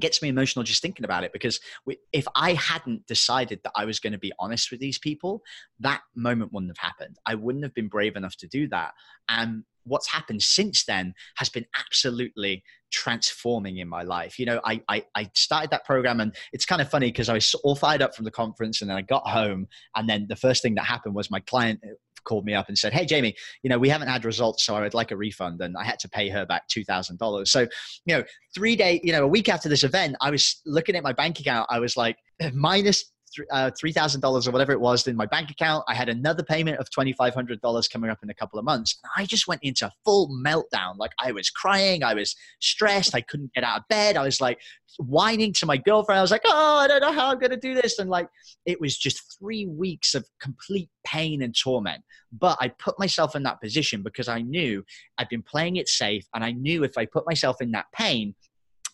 gets 0.00 0.22
me 0.22 0.28
emotional 0.28 0.62
just 0.62 0.82
thinking 0.82 1.04
about 1.04 1.24
it 1.24 1.32
because 1.32 1.60
we, 1.86 1.98
if 2.12 2.26
I 2.34 2.54
hadn't 2.54 3.06
decided 3.06 3.60
that 3.64 3.72
I 3.74 3.84
was 3.84 4.00
going 4.00 4.12
to 4.12 4.18
be 4.18 4.32
honest 4.38 4.70
with 4.70 4.80
these 4.80 4.98
people, 4.98 5.42
that 5.80 6.02
moment 6.14 6.52
wouldn't 6.52 6.70
have 6.70 6.90
happened. 6.90 7.16
I 7.26 7.34
wouldn't 7.34 7.64
have 7.64 7.74
been 7.74 7.88
brave 7.88 8.16
enough 8.16 8.36
to 8.36 8.46
do 8.46 8.68
that. 8.68 8.92
And 9.28 9.64
what's 9.84 10.08
happened 10.08 10.42
since 10.42 10.84
then 10.84 11.14
has 11.36 11.48
been 11.48 11.66
absolutely 11.78 12.62
transforming 12.90 13.78
in 13.78 13.88
my 13.88 14.02
life. 14.02 14.38
You 14.38 14.46
know, 14.46 14.60
I, 14.64 14.82
I, 14.88 15.04
I 15.14 15.30
started 15.34 15.70
that 15.70 15.84
program 15.84 16.20
and 16.20 16.34
it's 16.52 16.64
kind 16.64 16.80
of 16.80 16.90
funny 16.90 17.10
because 17.10 17.28
I 17.28 17.34
was 17.34 17.54
all 17.64 17.74
fired 17.74 18.02
up 18.02 18.14
from 18.14 18.24
the 18.24 18.30
conference 18.30 18.80
and 18.80 18.90
then 18.90 18.96
I 18.96 19.02
got 19.02 19.26
home 19.26 19.66
and 19.96 20.08
then 20.08 20.26
the 20.28 20.36
first 20.36 20.62
thing 20.62 20.74
that 20.76 20.84
happened 20.84 21.14
was 21.14 21.30
my 21.30 21.40
client 21.40 21.80
called 22.28 22.44
me 22.44 22.54
up 22.54 22.68
and 22.68 22.76
said, 22.76 22.92
Hey, 22.92 23.06
Jamie, 23.06 23.34
you 23.62 23.70
know, 23.70 23.78
we 23.78 23.88
haven't 23.88 24.08
had 24.08 24.24
results, 24.24 24.64
so 24.64 24.76
I 24.76 24.80
would 24.80 24.94
like 24.94 25.10
a 25.10 25.16
refund. 25.16 25.60
And 25.60 25.76
I 25.76 25.84
had 25.84 25.98
to 26.00 26.08
pay 26.08 26.28
her 26.28 26.44
back 26.44 26.68
$2,000. 26.68 27.48
So, 27.48 27.60
you 27.60 28.16
know, 28.16 28.24
three 28.54 28.76
day, 28.76 29.00
you 29.02 29.12
know, 29.12 29.24
a 29.24 29.28
week 29.28 29.48
after 29.48 29.68
this 29.68 29.84
event, 29.84 30.16
I 30.20 30.30
was 30.30 30.60
looking 30.66 30.94
at 30.94 31.02
my 31.02 31.12
bank 31.12 31.40
account. 31.40 31.66
I 31.70 31.78
was 31.78 31.96
like, 31.96 32.18
minus 32.52 33.04
Uh, 33.50 33.70
$3,000 33.70 34.48
or 34.48 34.50
whatever 34.50 34.72
it 34.72 34.80
was 34.80 35.06
in 35.06 35.16
my 35.16 35.26
bank 35.26 35.50
account. 35.50 35.84
I 35.88 35.94
had 35.94 36.08
another 36.08 36.42
payment 36.42 36.78
of 36.78 36.88
$2,500 36.90 37.90
coming 37.90 38.10
up 38.10 38.18
in 38.22 38.30
a 38.30 38.34
couple 38.34 38.58
of 38.58 38.64
months. 38.64 38.98
And 39.02 39.22
I 39.22 39.26
just 39.26 39.46
went 39.46 39.62
into 39.62 39.90
full 40.04 40.28
meltdown. 40.28 40.96
Like 40.96 41.12
I 41.20 41.32
was 41.32 41.50
crying. 41.50 42.02
I 42.02 42.14
was 42.14 42.34
stressed. 42.60 43.14
I 43.14 43.20
couldn't 43.20 43.52
get 43.54 43.64
out 43.64 43.80
of 43.80 43.88
bed. 43.88 44.16
I 44.16 44.22
was 44.22 44.40
like 44.40 44.58
whining 44.98 45.52
to 45.54 45.66
my 45.66 45.76
girlfriend. 45.76 46.18
I 46.18 46.22
was 46.22 46.30
like, 46.30 46.42
oh, 46.44 46.78
I 46.78 46.88
don't 46.88 47.00
know 47.00 47.12
how 47.12 47.30
I'm 47.30 47.38
going 47.38 47.50
to 47.50 47.56
do 47.56 47.74
this. 47.74 47.98
And 47.98 48.10
like, 48.10 48.28
it 48.66 48.80
was 48.80 48.96
just 48.96 49.38
three 49.38 49.66
weeks 49.66 50.14
of 50.14 50.26
complete 50.40 50.90
pain 51.04 51.42
and 51.42 51.54
torment. 51.56 52.02
But 52.32 52.58
I 52.60 52.68
put 52.68 52.98
myself 52.98 53.36
in 53.36 53.42
that 53.44 53.60
position 53.60 54.02
because 54.02 54.28
I 54.28 54.42
knew 54.42 54.84
I'd 55.16 55.28
been 55.28 55.42
playing 55.42 55.76
it 55.76 55.88
safe. 55.88 56.26
And 56.34 56.44
I 56.44 56.52
knew 56.52 56.84
if 56.84 56.98
I 56.98 57.06
put 57.06 57.26
myself 57.26 57.60
in 57.60 57.70
that 57.72 57.86
pain, 57.94 58.34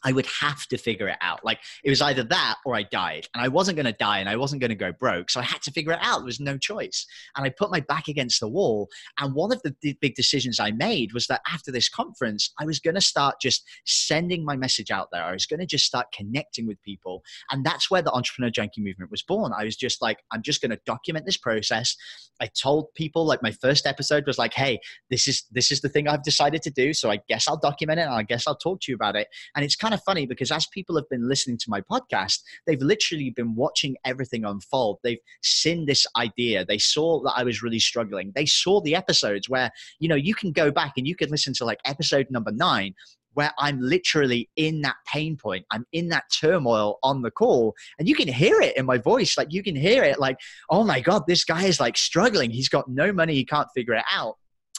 I 0.04 0.12
would 0.12 0.26
have 0.26 0.66
to 0.68 0.78
figure 0.78 1.08
it 1.08 1.16
out. 1.20 1.44
Like 1.44 1.60
it 1.82 1.90
was 1.90 2.02
either 2.02 2.22
that 2.24 2.56
or 2.64 2.74
I 2.74 2.82
died. 2.82 3.26
And 3.34 3.42
I 3.42 3.48
wasn't 3.48 3.76
going 3.76 3.86
to 3.86 3.92
die 3.92 4.18
and 4.18 4.28
I 4.28 4.36
wasn't 4.36 4.60
going 4.60 4.70
to 4.70 4.74
go 4.74 4.92
broke. 4.92 5.30
So 5.30 5.40
I 5.40 5.44
had 5.44 5.62
to 5.62 5.70
figure 5.70 5.92
it 5.92 5.98
out. 6.02 6.18
There 6.18 6.26
was 6.26 6.40
no 6.40 6.58
choice. 6.58 7.06
And 7.36 7.44
I 7.44 7.50
put 7.50 7.70
my 7.70 7.80
back 7.80 8.08
against 8.08 8.40
the 8.40 8.48
wall. 8.48 8.88
And 9.18 9.34
one 9.34 9.52
of 9.52 9.62
the 9.62 9.74
big 10.00 10.14
decisions 10.14 10.60
I 10.60 10.70
made 10.72 11.12
was 11.12 11.26
that 11.28 11.40
after 11.50 11.72
this 11.72 11.88
conference, 11.88 12.52
I 12.60 12.66
was 12.66 12.80
going 12.80 12.94
to 12.94 13.00
start 13.00 13.36
just 13.40 13.64
sending 13.86 14.44
my 14.44 14.56
message 14.56 14.90
out 14.90 15.08
there. 15.12 15.22
I 15.22 15.32
was 15.32 15.46
going 15.46 15.60
to 15.60 15.66
just 15.66 15.86
start 15.86 16.12
connecting 16.12 16.66
with 16.66 16.82
people. 16.82 17.22
And 17.50 17.64
that's 17.64 17.90
where 17.90 18.02
the 18.02 18.12
Entrepreneur 18.12 18.50
Junkie 18.50 18.82
movement 18.82 19.10
was 19.10 19.22
born. 19.22 19.52
I 19.56 19.64
was 19.64 19.76
just 19.76 20.02
like, 20.02 20.18
I'm 20.32 20.42
just 20.42 20.60
going 20.60 20.70
to 20.70 20.80
document 20.84 21.26
this 21.26 21.36
process. 21.36 21.96
I 22.40 22.46
told 22.46 22.92
people 22.94 23.24
like 23.24 23.42
my 23.42 23.52
first 23.52 23.86
episode 23.86 24.26
was 24.26 24.38
like, 24.38 24.54
hey, 24.54 24.80
this 25.10 25.28
is 25.28 25.44
this 25.52 25.70
is 25.70 25.80
the 25.80 25.88
thing 25.88 26.08
I've 26.08 26.22
decided 26.22 26.62
to 26.62 26.70
do. 26.70 26.92
So 26.92 27.10
I 27.10 27.20
guess 27.28 27.46
I'll 27.48 27.56
document 27.56 28.00
it 28.00 28.04
and 28.04 28.14
I 28.14 28.22
guess 28.22 28.46
I'll 28.46 28.56
talk 28.56 28.80
to 28.82 28.92
you 28.92 28.96
about 28.96 29.16
it. 29.16 29.28
And 29.54 29.64
it's 29.64 29.76
kind 29.76 29.93
kind 29.94 30.00
of 30.00 30.04
funny 30.04 30.26
because 30.26 30.50
as 30.50 30.66
people 30.66 30.96
have 30.96 31.08
been 31.08 31.28
listening 31.28 31.58
to 31.58 31.70
my 31.70 31.80
podcast, 31.80 32.40
they've 32.66 32.80
literally 32.82 33.30
been 33.30 33.54
watching 33.54 33.96
everything 34.04 34.44
unfold. 34.44 34.98
They've 35.02 35.18
seen 35.42 35.86
this 35.86 36.06
idea. 36.16 36.64
They 36.64 36.78
saw 36.78 37.22
that 37.22 37.34
I 37.36 37.44
was 37.44 37.62
really 37.62 37.78
struggling. 37.78 38.32
They 38.34 38.46
saw 38.46 38.80
the 38.80 38.96
episodes 38.96 39.48
where, 39.48 39.70
you 40.00 40.08
know, 40.08 40.14
you 40.14 40.34
can 40.34 40.52
go 40.52 40.70
back 40.70 40.94
and 40.96 41.06
you 41.06 41.14
can 41.14 41.30
listen 41.30 41.54
to 41.54 41.64
like 41.64 41.78
episode 41.84 42.26
number 42.30 42.50
nine 42.52 42.94
where 43.34 43.52
I'm 43.58 43.80
literally 43.80 44.48
in 44.54 44.82
that 44.82 44.94
pain 45.12 45.36
point. 45.36 45.66
I'm 45.72 45.84
in 45.92 46.08
that 46.10 46.24
turmoil 46.32 46.98
on 47.02 47.22
the 47.22 47.32
call, 47.32 47.74
and 47.98 48.08
you 48.08 48.14
can 48.14 48.28
hear 48.28 48.60
it 48.60 48.76
in 48.76 48.86
my 48.86 48.98
voice. 48.98 49.36
Like 49.36 49.52
you 49.52 49.60
can 49.60 49.74
hear 49.74 50.04
it, 50.04 50.20
like, 50.20 50.36
oh 50.70 50.84
my 50.84 51.00
God, 51.00 51.24
this 51.26 51.44
guy 51.44 51.64
is 51.64 51.80
like 51.80 51.96
struggling. 51.96 52.52
He's 52.52 52.68
got 52.68 52.88
no 52.88 53.12
money. 53.12 53.34
He 53.34 53.44
can't 53.44 53.66
figure 53.74 53.94
it 53.94 54.04
out 54.08 54.36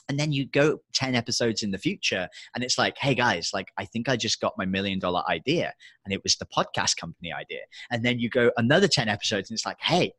and 0.10 0.20
then 0.20 0.32
you 0.32 0.46
go 0.46 0.80
10 0.94 1.16
episodes 1.16 1.64
in 1.64 1.72
the 1.72 1.78
future 1.78 2.28
and 2.54 2.64
it's 2.64 2.78
like 2.78 2.96
hey 2.98 3.16
guys 3.16 3.52
like 3.54 3.70
i 3.78 3.86
think 3.86 4.08
i 4.08 4.16
just 4.16 4.40
got 4.40 4.54
my 4.58 4.66
million 4.66 5.00
dollar 5.00 5.24
idea 5.30 5.74
and 6.06 6.14
it 6.14 6.22
was 6.24 6.36
the 6.36 6.46
podcast 6.46 6.98
company 6.98 7.34
idea. 7.34 7.62
And 7.92 8.04
then 8.06 8.20
you 8.20 8.30
go 8.30 8.52
another 8.58 8.88
10 8.88 9.10
episodes 9.10 9.50
and 9.50 9.56
it's 9.56 9.66
like 9.66 9.82
hey 9.82 10.14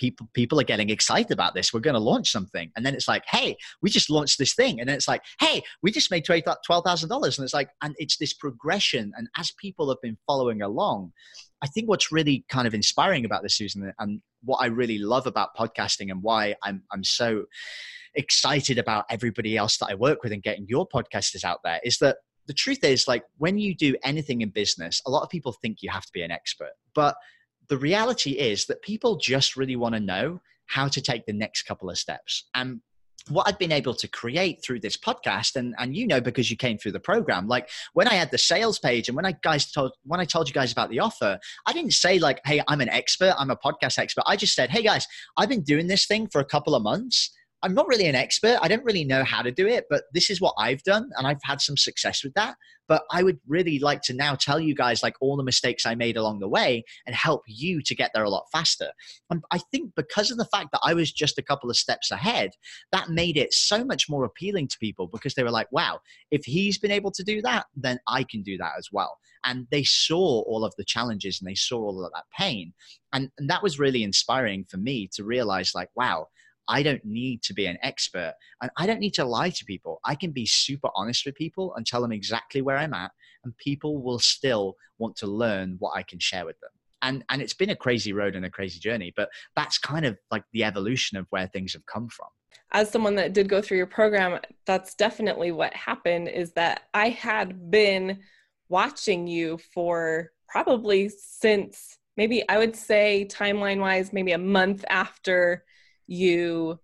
people 0.00 0.28
people 0.34 0.58
are 0.58 0.64
getting 0.64 0.90
excited 0.90 1.30
about 1.30 1.54
this 1.54 1.72
we're 1.72 1.80
going 1.80 1.94
to 1.94 2.00
launch 2.00 2.32
something. 2.32 2.72
And 2.74 2.84
then 2.84 2.94
it's 2.94 3.06
like 3.06 3.24
hey 3.26 3.56
we 3.82 3.90
just 3.90 4.10
launched 4.10 4.38
this 4.38 4.54
thing. 4.54 4.80
And 4.80 4.88
then 4.88 4.96
it's 4.96 5.06
like 5.06 5.22
hey 5.38 5.62
we 5.82 5.92
just 5.92 6.10
made 6.10 6.24
$12000 6.24 7.38
and 7.38 7.44
it's 7.44 7.54
like 7.54 7.70
and 7.82 7.94
it's 7.98 8.16
this 8.16 8.32
progression. 8.32 9.12
And 9.16 9.28
as 9.36 9.52
people 9.52 9.88
have 9.90 10.00
been 10.02 10.18
following 10.26 10.62
along 10.62 11.12
i 11.62 11.66
think 11.66 11.88
what's 11.88 12.10
really 12.10 12.42
kind 12.48 12.66
of 12.66 12.72
inspiring 12.72 13.26
about 13.26 13.42
this 13.42 13.54
susan 13.54 13.92
and 13.98 14.22
what 14.42 14.56
i 14.58 14.66
really 14.66 14.96
love 14.96 15.26
about 15.26 15.54
podcasting 15.54 16.10
and 16.10 16.22
why 16.22 16.54
i'm 16.62 16.82
i'm 16.90 17.04
so 17.04 17.44
excited 18.14 18.78
about 18.78 19.04
everybody 19.10 19.56
else 19.56 19.78
that 19.78 19.86
I 19.90 19.94
work 19.94 20.22
with 20.22 20.32
and 20.32 20.42
getting 20.42 20.66
your 20.68 20.88
podcasters 20.88 21.44
out 21.44 21.60
there 21.64 21.80
is 21.84 21.98
that 21.98 22.18
the 22.46 22.54
truth 22.54 22.82
is 22.82 23.06
like 23.06 23.24
when 23.38 23.58
you 23.58 23.74
do 23.74 23.94
anything 24.02 24.40
in 24.40 24.50
business, 24.50 25.00
a 25.06 25.10
lot 25.10 25.22
of 25.22 25.30
people 25.30 25.52
think 25.52 25.82
you 25.82 25.90
have 25.90 26.04
to 26.04 26.12
be 26.12 26.22
an 26.22 26.30
expert. 26.30 26.72
But 26.94 27.14
the 27.70 27.78
reality 27.78 28.32
is 28.32 28.66
that 28.66 28.82
people 28.82 29.16
just 29.16 29.56
really 29.56 29.76
want 29.76 29.94
to 29.94 30.00
know 30.00 30.40
how 30.66 30.88
to 30.88 31.00
take 31.00 31.24
the 31.24 31.32
next 31.32 31.62
couple 31.62 31.88
of 31.88 31.96
steps. 31.96 32.44
And 32.54 32.80
what 33.28 33.46
I've 33.46 33.58
been 33.58 33.70
able 33.70 33.94
to 33.94 34.08
create 34.08 34.62
through 34.64 34.80
this 34.80 34.96
podcast, 34.96 35.54
and 35.54 35.74
and 35.78 35.94
you 35.94 36.06
know 36.06 36.20
because 36.20 36.50
you 36.50 36.56
came 36.56 36.78
through 36.78 36.92
the 36.92 37.00
program, 37.00 37.46
like 37.46 37.68
when 37.92 38.08
I 38.08 38.14
had 38.14 38.30
the 38.32 38.38
sales 38.38 38.78
page 38.78 39.08
and 39.08 39.14
when 39.14 39.24
I 39.24 39.36
guys 39.42 39.70
told 39.70 39.92
when 40.04 40.20
I 40.20 40.24
told 40.24 40.48
you 40.48 40.54
guys 40.54 40.72
about 40.72 40.90
the 40.90 40.98
offer, 40.98 41.38
I 41.66 41.72
didn't 41.72 41.92
say 41.92 42.18
like, 42.18 42.40
hey, 42.44 42.60
I'm 42.66 42.80
an 42.80 42.88
expert, 42.88 43.34
I'm 43.38 43.50
a 43.50 43.56
podcast 43.56 43.98
expert. 43.98 44.24
I 44.26 44.36
just 44.36 44.54
said, 44.54 44.70
hey 44.70 44.82
guys, 44.82 45.06
I've 45.36 45.48
been 45.48 45.62
doing 45.62 45.86
this 45.86 46.06
thing 46.06 46.26
for 46.26 46.40
a 46.40 46.44
couple 46.44 46.74
of 46.74 46.82
months. 46.82 47.30
I'm 47.62 47.74
not 47.74 47.88
really 47.88 48.06
an 48.06 48.14
expert. 48.14 48.58
I 48.62 48.68
don't 48.68 48.84
really 48.84 49.04
know 49.04 49.22
how 49.22 49.42
to 49.42 49.52
do 49.52 49.66
it, 49.66 49.84
but 49.90 50.04
this 50.14 50.30
is 50.30 50.40
what 50.40 50.54
I've 50.58 50.82
done 50.82 51.10
and 51.16 51.26
I've 51.26 51.42
had 51.42 51.60
some 51.60 51.76
success 51.76 52.24
with 52.24 52.32
that. 52.34 52.56
But 52.88 53.04
I 53.12 53.22
would 53.22 53.38
really 53.46 53.78
like 53.78 54.02
to 54.02 54.14
now 54.14 54.34
tell 54.34 54.58
you 54.58 54.74
guys 54.74 55.02
like 55.02 55.14
all 55.20 55.36
the 55.36 55.44
mistakes 55.44 55.86
I 55.86 55.94
made 55.94 56.16
along 56.16 56.40
the 56.40 56.48
way 56.48 56.84
and 57.06 57.14
help 57.14 57.42
you 57.46 57.82
to 57.82 57.94
get 57.94 58.10
there 58.14 58.24
a 58.24 58.30
lot 58.30 58.46
faster. 58.50 58.88
And 59.30 59.42
I 59.50 59.58
think 59.58 59.92
because 59.94 60.30
of 60.30 60.38
the 60.38 60.46
fact 60.46 60.70
that 60.72 60.80
I 60.82 60.94
was 60.94 61.12
just 61.12 61.38
a 61.38 61.42
couple 61.42 61.70
of 61.70 61.76
steps 61.76 62.10
ahead, 62.10 62.52
that 62.92 63.10
made 63.10 63.36
it 63.36 63.52
so 63.52 63.84
much 63.84 64.08
more 64.08 64.24
appealing 64.24 64.66
to 64.68 64.78
people 64.78 65.06
because 65.06 65.34
they 65.34 65.44
were 65.44 65.50
like, 65.50 65.70
wow, 65.70 66.00
if 66.30 66.44
he's 66.44 66.78
been 66.78 66.90
able 66.90 67.12
to 67.12 67.22
do 67.22 67.42
that, 67.42 67.66
then 67.76 68.00
I 68.08 68.24
can 68.24 68.42
do 68.42 68.56
that 68.58 68.72
as 68.78 68.88
well. 68.90 69.18
And 69.44 69.66
they 69.70 69.84
saw 69.84 70.42
all 70.42 70.64
of 70.64 70.74
the 70.76 70.84
challenges 70.84 71.40
and 71.40 71.48
they 71.48 71.54
saw 71.54 71.78
all 71.78 72.04
of 72.04 72.12
that 72.12 72.24
pain. 72.36 72.72
And, 73.12 73.30
and 73.38 73.48
that 73.50 73.62
was 73.62 73.78
really 73.78 74.02
inspiring 74.02 74.64
for 74.68 74.78
me 74.78 75.08
to 75.14 75.24
realize 75.24 75.72
like, 75.74 75.88
wow, 75.94 76.26
I 76.68 76.82
don't 76.82 77.04
need 77.04 77.42
to 77.42 77.54
be 77.54 77.66
an 77.66 77.78
expert 77.82 78.34
and 78.62 78.70
I 78.76 78.86
don't 78.86 79.00
need 79.00 79.14
to 79.14 79.24
lie 79.24 79.50
to 79.50 79.64
people. 79.64 80.00
I 80.04 80.14
can 80.14 80.30
be 80.30 80.46
super 80.46 80.88
honest 80.94 81.26
with 81.26 81.34
people 81.34 81.74
and 81.74 81.86
tell 81.86 82.00
them 82.00 82.12
exactly 82.12 82.62
where 82.62 82.76
I'm 82.76 82.94
at, 82.94 83.10
and 83.44 83.56
people 83.56 84.02
will 84.02 84.18
still 84.18 84.76
want 84.98 85.16
to 85.16 85.26
learn 85.26 85.76
what 85.78 85.96
I 85.96 86.02
can 86.02 86.18
share 86.18 86.46
with 86.46 86.58
them. 86.60 86.70
And, 87.02 87.24
and 87.30 87.40
it's 87.40 87.54
been 87.54 87.70
a 87.70 87.76
crazy 87.76 88.12
road 88.12 88.36
and 88.36 88.44
a 88.44 88.50
crazy 88.50 88.78
journey, 88.78 89.12
but 89.16 89.30
that's 89.56 89.78
kind 89.78 90.04
of 90.04 90.18
like 90.30 90.44
the 90.52 90.64
evolution 90.64 91.16
of 91.16 91.26
where 91.30 91.46
things 91.46 91.72
have 91.72 91.86
come 91.86 92.08
from. 92.08 92.28
As 92.72 92.90
someone 92.90 93.16
that 93.16 93.32
did 93.32 93.48
go 93.48 93.62
through 93.62 93.78
your 93.78 93.86
program, 93.86 94.38
that's 94.66 94.94
definitely 94.94 95.50
what 95.50 95.74
happened 95.74 96.28
is 96.28 96.52
that 96.52 96.82
I 96.92 97.08
had 97.08 97.70
been 97.70 98.20
watching 98.68 99.26
you 99.26 99.58
for 99.74 100.30
probably 100.48 101.08
since 101.08 101.96
maybe 102.16 102.46
I 102.48 102.58
would 102.58 102.76
say 102.76 103.26
timeline 103.30 103.80
wise, 103.80 104.12
maybe 104.12 104.32
a 104.32 104.38
month 104.38 104.84
after 104.88 105.64
you 106.10 106.78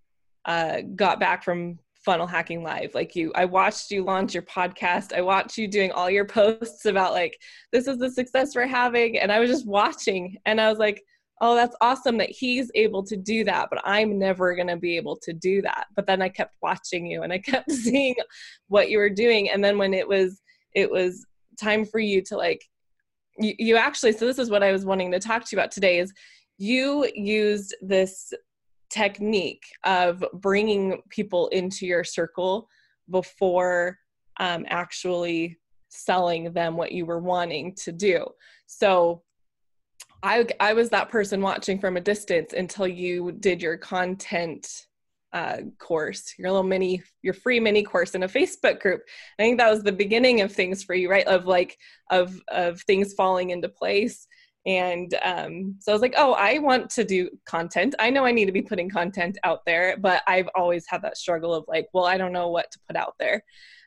uh, 0.44 0.80
got 0.94 1.18
back 1.18 1.42
from 1.42 1.78
funnel 2.04 2.26
hacking 2.28 2.62
live. 2.62 2.94
Like 2.94 3.16
you 3.16 3.32
i 3.34 3.44
watched 3.44 3.90
you 3.90 4.04
launch 4.04 4.32
your 4.32 4.44
podcast. 4.44 5.12
I 5.12 5.20
watched 5.20 5.58
you 5.58 5.66
doing 5.66 5.90
all 5.90 6.08
your 6.08 6.24
posts 6.24 6.84
about 6.84 7.12
like 7.12 7.36
this 7.72 7.88
is 7.88 7.98
the 7.98 8.08
success 8.08 8.54
we're 8.54 8.68
having. 8.68 9.18
And 9.18 9.32
i 9.32 9.40
was 9.40 9.50
just 9.50 9.66
watching 9.66 10.36
and 10.46 10.60
i 10.60 10.70
was 10.70 10.78
like 10.78 11.02
oh 11.40 11.54
that's 11.56 11.76
awesome 11.80 12.16
that 12.16 12.30
he's 12.30 12.70
able 12.74 13.02
to 13.02 13.14
do 13.14 13.44
that 13.44 13.68
but 13.68 13.78
i'm 13.84 14.18
never 14.18 14.54
going 14.54 14.68
to 14.68 14.76
be 14.76 14.96
able 14.96 15.16
to 15.16 15.32
do 15.32 15.60
that. 15.62 15.88
But 15.96 16.06
then 16.06 16.22
i 16.22 16.28
kept 16.28 16.54
watching 16.62 17.06
you 17.06 17.24
and 17.24 17.32
i 17.32 17.38
kept 17.38 17.72
seeing 17.84 18.14
what 18.68 18.88
you 18.88 18.98
were 18.98 19.10
doing. 19.10 19.50
And 19.50 19.62
then 19.62 19.76
when 19.76 19.92
it 19.92 20.06
was 20.06 20.40
it 20.74 20.88
was 20.88 21.26
time 21.60 21.84
for 21.84 21.98
you 21.98 22.22
to 22.22 22.36
like 22.36 22.64
you, 23.38 23.54
you 23.58 23.76
actually 23.76 24.12
so 24.12 24.26
this 24.26 24.38
is 24.38 24.48
what 24.48 24.62
i 24.62 24.70
was 24.70 24.84
wanting 24.84 25.10
to 25.10 25.18
talk 25.18 25.44
to 25.44 25.56
you 25.56 25.60
about 25.60 25.72
today 25.72 25.98
is 25.98 26.12
you 26.58 27.10
used 27.14 27.74
this 27.82 28.32
technique 28.90 29.64
of 29.84 30.24
bringing 30.34 31.02
people 31.10 31.48
into 31.48 31.86
your 31.86 32.04
circle 32.04 32.68
before 33.10 33.98
um, 34.38 34.64
actually 34.68 35.58
selling 35.88 36.52
them 36.52 36.76
what 36.76 36.92
you 36.92 37.06
were 37.06 37.20
wanting 37.20 37.74
to 37.74 37.92
do. 37.92 38.26
So 38.66 39.22
I, 40.22 40.46
I 40.60 40.72
was 40.72 40.90
that 40.90 41.08
person 41.08 41.40
watching 41.40 41.78
from 41.78 41.96
a 41.96 42.00
distance 42.00 42.52
until 42.52 42.86
you 42.86 43.32
did 43.32 43.62
your 43.62 43.76
content 43.76 44.86
uh, 45.32 45.58
course, 45.78 46.34
your 46.38 46.50
little 46.50 46.62
mini, 46.62 47.02
your 47.22 47.34
free 47.34 47.60
mini 47.60 47.82
course 47.82 48.14
in 48.14 48.22
a 48.22 48.28
Facebook 48.28 48.80
group. 48.80 49.02
I 49.38 49.42
think 49.42 49.58
that 49.58 49.70
was 49.70 49.82
the 49.82 49.92
beginning 49.92 50.40
of 50.40 50.50
things 50.50 50.82
for 50.82 50.94
you, 50.94 51.10
right? 51.10 51.26
Of 51.26 51.46
like, 51.46 51.76
of, 52.10 52.40
of 52.48 52.80
things 52.82 53.14
falling 53.14 53.50
into 53.50 53.68
place 53.68 54.26
and 54.66 55.14
um, 55.22 55.76
so 55.78 55.92
I 55.92 55.94
was 55.94 56.02
like, 56.02 56.14
oh, 56.18 56.32
I 56.32 56.58
want 56.58 56.90
to 56.90 57.04
do 57.04 57.30
content. 57.46 57.94
I 58.00 58.10
know 58.10 58.24
I 58.24 58.32
need 58.32 58.46
to 58.46 58.52
be 58.52 58.62
putting 58.62 58.90
content 58.90 59.38
out 59.44 59.64
there, 59.64 59.96
but 59.96 60.22
I've 60.26 60.48
always 60.56 60.84
had 60.88 61.02
that 61.02 61.16
struggle 61.16 61.54
of 61.54 61.64
like, 61.68 61.86
well, 61.92 62.04
I 62.04 62.18
don't 62.18 62.32
know 62.32 62.48
what 62.48 62.70
to 62.72 62.78
put 62.88 62.96
out 62.96 63.14
there. 63.20 63.44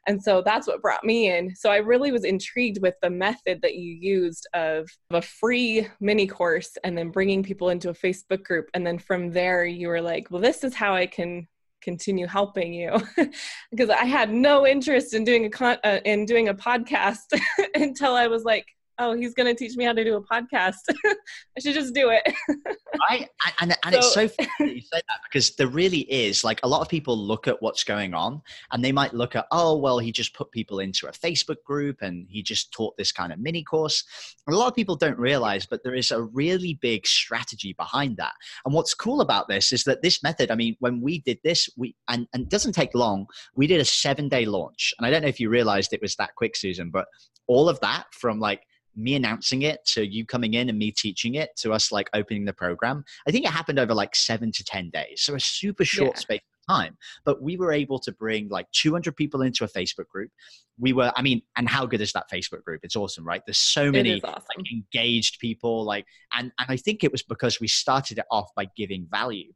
And 0.08 0.24
so 0.24 0.42
that's 0.42 0.68
what 0.68 0.82
brought 0.82 1.04
me 1.04 1.30
in. 1.36 1.54
So 1.54 1.70
I 1.70 1.78
really 1.78 2.14
was 2.14 2.24
intrigued 2.24 2.82
with 2.82 2.96
the 3.02 3.10
method 3.10 3.62
that 3.62 3.76
you 3.76 3.94
used 3.94 4.48
of 4.54 4.90
a 5.12 5.22
free 5.22 5.88
mini 6.00 6.26
course 6.26 6.78
and 6.86 6.98
then 6.98 7.12
bringing 7.12 7.44
people 7.44 7.70
into 7.70 7.90
a 7.90 7.94
Facebook 7.94 8.44
group. 8.44 8.70
And 8.74 8.88
then 8.88 8.98
from 8.98 9.32
there, 9.32 9.66
you 9.66 9.90
were 9.90 10.02
like, 10.02 10.32
well, 10.32 10.42
this 10.42 10.64
is 10.64 10.74
how 10.74 10.96
I 10.96 11.06
can 11.06 11.46
continue 11.82 12.28
helping 12.28 12.74
you 12.74 12.98
because 13.72 13.90
I 13.90 14.06
had 14.06 14.32
no 14.32 14.66
interest 14.66 15.14
in 15.14 15.24
doing 15.26 15.46
a 15.46 15.50
con- 15.50 15.78
uh, 15.84 16.00
in 16.06 16.26
doing 16.26 16.50
a 16.50 16.54
podcast 16.54 17.40
until 17.76 18.16
I 18.16 18.28
was 18.28 18.44
like 18.44 18.66
oh, 19.00 19.14
he's 19.14 19.34
going 19.34 19.48
to 19.48 19.58
teach 19.58 19.76
me 19.78 19.86
how 19.86 19.94
to 19.94 20.04
do 20.04 20.16
a 20.16 20.22
podcast. 20.22 20.76
I 21.06 21.60
should 21.62 21.74
just 21.74 21.94
do 21.94 22.10
it. 22.10 22.22
right. 23.10 23.28
And, 23.62 23.76
and 23.84 23.94
so, 23.94 24.00
it's 24.00 24.14
so 24.14 24.28
funny 24.28 24.50
that 24.60 24.76
you 24.76 24.82
say 24.82 25.02
that 25.08 25.20
because 25.24 25.56
there 25.56 25.68
really 25.68 26.02
is 26.02 26.44
like 26.44 26.60
a 26.64 26.68
lot 26.68 26.82
of 26.82 26.90
people 26.90 27.18
look 27.18 27.48
at 27.48 27.62
what's 27.62 27.84
going 27.84 28.14
on 28.14 28.42
and 28.72 28.84
they 28.84 28.92
might 28.92 29.14
look 29.14 29.36
at, 29.36 29.48
oh, 29.52 29.78
well, 29.78 30.00
he 30.00 30.12
just 30.12 30.36
put 30.36 30.52
people 30.52 30.80
into 30.80 31.08
a 31.08 31.12
Facebook 31.12 31.64
group 31.66 32.02
and 32.02 32.28
he 32.30 32.44
just 32.44 32.74
taught 32.74 32.96
this 32.98 33.12
kind 33.12 33.32
of 33.32 33.40
mini 33.40 33.64
course. 33.64 34.04
And 34.46 34.56
a 34.56 34.60
lot 34.60 34.68
of 34.68 34.76
people 34.76 34.96
don't 34.96 35.18
realize, 35.18 35.66
but 35.66 35.82
there 35.84 35.96
is 35.96 36.12
a 36.12 36.22
really 36.22 36.78
big 36.82 37.08
strategy 37.08 37.74
behind 37.74 38.18
that. 38.18 38.34
And 38.66 38.74
what's 38.74 38.94
cool 38.94 39.22
about 39.22 39.48
this 39.48 39.72
is 39.72 39.86
that 39.86 40.02
this 40.02 40.22
method, 40.22 40.52
I 40.52 40.56
mean, 40.56 40.76
when 40.80 41.02
we 41.02 41.20
did 41.20 41.40
this, 41.44 41.70
we, 41.78 41.96
and, 42.10 42.28
and 42.34 42.44
it 42.44 42.50
doesn't 42.50 42.74
take 42.74 42.94
long, 42.94 43.28
we 43.56 43.66
did 43.66 43.80
a 43.80 43.86
seven 43.86 44.28
day 44.28 44.46
launch. 44.46 44.94
And 44.98 45.06
I 45.06 45.10
don't 45.10 45.22
know 45.22 45.30
if 45.30 45.40
you 45.40 45.50
realized 45.50 45.94
it 45.94 46.02
was 46.02 46.16
that 46.18 46.36
quick, 46.36 46.58
Susan, 46.58 46.90
but 46.90 47.06
all 47.48 47.70
of 47.70 47.80
that 47.80 48.06
from 48.12 48.40
like 48.40 48.64
me 48.96 49.16
announcing 49.16 49.62
it 49.62 49.86
to 49.86 50.06
you 50.06 50.26
coming 50.26 50.54
in 50.54 50.70
and 50.70 50.78
me 50.78 50.92
teaching 50.92 51.36
it 51.36 51.50
to 51.58 51.74
us 51.74 51.92
like 51.92 52.10
opening 52.14 52.46
the 52.46 52.54
program. 52.54 53.04
I 53.28 53.32
think 53.32 53.46
it 53.46 53.52
happened 53.52 53.80
over 53.80 53.94
like 53.94 54.16
seven 54.16 54.52
to 54.54 54.64
ten 54.64 54.90
days. 54.90 55.22
So 55.22 55.36
a 55.36 55.40
super 55.40 55.86
short 55.86 56.16
yeah. 56.16 56.20
space 56.20 56.42
of 56.68 56.76
time. 56.76 56.98
But 57.26 57.42
we 57.42 57.58
were 57.58 57.72
able 57.72 58.00
to 58.00 58.12
bring 58.12 58.50
like 58.50 58.68
200 58.72 59.16
people 59.16 59.42
into 59.42 59.64
a 59.64 59.68
facebook 59.68 60.08
group. 60.08 60.32
We 60.78 60.94
were 60.94 61.12
i 61.16 61.22
mean 61.22 61.42
and 61.58 61.68
how 61.68 61.86
good 61.86 62.02
is 62.02 62.14
that 62.14 62.30
facebook 62.32 62.64
group? 62.64 62.82
It's 62.84 62.96
awesome 62.96 63.26
right? 63.26 63.42
There's 63.46 63.58
so 63.58 63.92
many 63.92 64.22
awesome. 64.22 64.42
like, 64.58 64.72
engaged 64.72 65.40
people 65.40 65.84
like 65.84 66.06
and 66.34 66.52
and 66.60 66.68
i 66.70 66.78
think 66.78 67.04
it 67.04 67.12
was 67.12 67.24
because 67.24 67.60
we 67.60 67.68
started 67.68 68.18
it 68.20 68.26
off 68.32 68.50
by 68.56 68.68
giving 68.76 69.08
value 69.10 69.52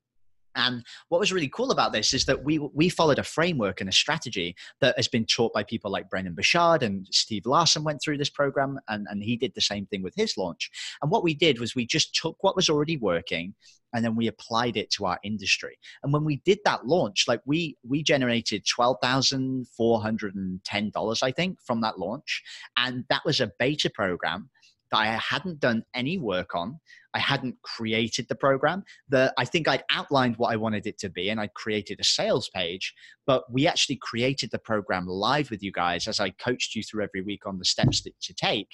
and 0.56 0.84
what 1.10 1.20
was 1.20 1.34
really 1.34 1.50
cool 1.50 1.72
about 1.72 1.94
this 1.94 2.13
is 2.13 2.26
that 2.26 2.44
we 2.44 2.60
we 2.60 2.89
followed 2.89 3.20
a 3.20 3.24
framework 3.24 3.82
and 3.82 3.89
a 3.89 3.94
strategy 3.94 4.56
that 4.82 4.96
has 4.98 5.08
been 5.08 5.26
taught 5.26 5.54
by 5.54 5.63
people 5.63 5.92
like 5.92 6.10
Brendon 6.10 6.34
Burchard 6.34 6.84
and 6.84 7.08
Steve 7.12 7.46
Larsen 7.46 7.84
went 7.84 8.02
through 8.02 8.18
this 8.18 8.30
program 8.30 8.80
and, 8.88 9.08
and 9.10 9.24
he 9.24 9.36
did 9.36 9.54
the 9.56 9.62
same 9.62 9.86
thing 9.86 10.04
with 10.04 10.13
his 10.16 10.38
launch. 10.38 10.70
And 11.02 11.12
what 11.12 11.24
we 11.24 11.34
did 11.34 11.60
was 11.60 11.76
we 11.76 11.86
just 11.86 12.16
took 12.16 12.38
what 12.42 12.56
was 12.56 12.70
already 12.70 12.98
working 12.98 13.54
and 13.94 14.04
then 14.04 14.16
we 14.16 14.28
applied 14.28 14.76
it 14.76 14.89
to 14.92 15.06
our 15.06 15.20
industry. 15.24 15.78
And 16.02 16.12
when 16.12 16.24
we 16.24 16.38
did 16.46 16.60
that 16.66 16.86
launch, 16.86 17.26
like 17.28 17.42
we 17.46 17.78
we 17.84 18.04
generated 18.04 18.66
twelve 18.66 18.98
thousand 19.02 19.68
four 19.68 20.02
hundred 20.02 20.36
and 20.36 20.63
ten 20.63 20.89
dollars, 20.89 21.22
I 21.24 21.32
think, 21.32 21.60
from 21.62 21.82
that 21.82 22.00
launch. 22.00 22.44
And 22.78 23.06
that 23.10 23.22
was 23.26 23.39
a 23.39 23.52
beta 23.60 23.89
program 23.89 24.50
that 24.93 24.99
I 24.99 25.08
hadn't 25.08 25.60
done 25.60 25.84
any 25.95 26.19
work 26.19 26.53
on. 26.53 26.79
I 27.15 27.19
hadn't 27.19 27.56
created 27.63 28.27
the 28.27 28.36
program. 28.36 28.84
The 29.10 29.34
I 29.39 29.45
think 29.45 29.67
I'd 29.67 29.84
outlined 29.89 30.38
what 30.38 30.53
I 30.53 30.56
wanted 30.56 30.86
it 30.86 30.99
to 30.99 31.10
be, 31.10 31.29
and 31.29 31.39
I'd 31.39 31.53
created 31.56 31.99
a 31.99 32.03
sales 32.03 32.47
page. 32.53 32.93
But 33.25 33.51
we 33.51 33.65
actually 33.65 33.95
created 33.95 34.51
the 34.51 34.60
program 34.60 35.08
live 35.08 35.49
with 35.49 35.63
you 35.63 35.71
guys 35.71 36.08
as 36.08 36.19
I 36.19 36.29
coached 36.29 36.75
you 36.75 36.84
through 36.84 37.03
every 37.03 37.21
week 37.21 37.47
on 37.47 37.58
the 37.58 37.65
steps 37.65 38.01
that 38.03 38.19
to 38.21 38.36
take. 38.36 38.67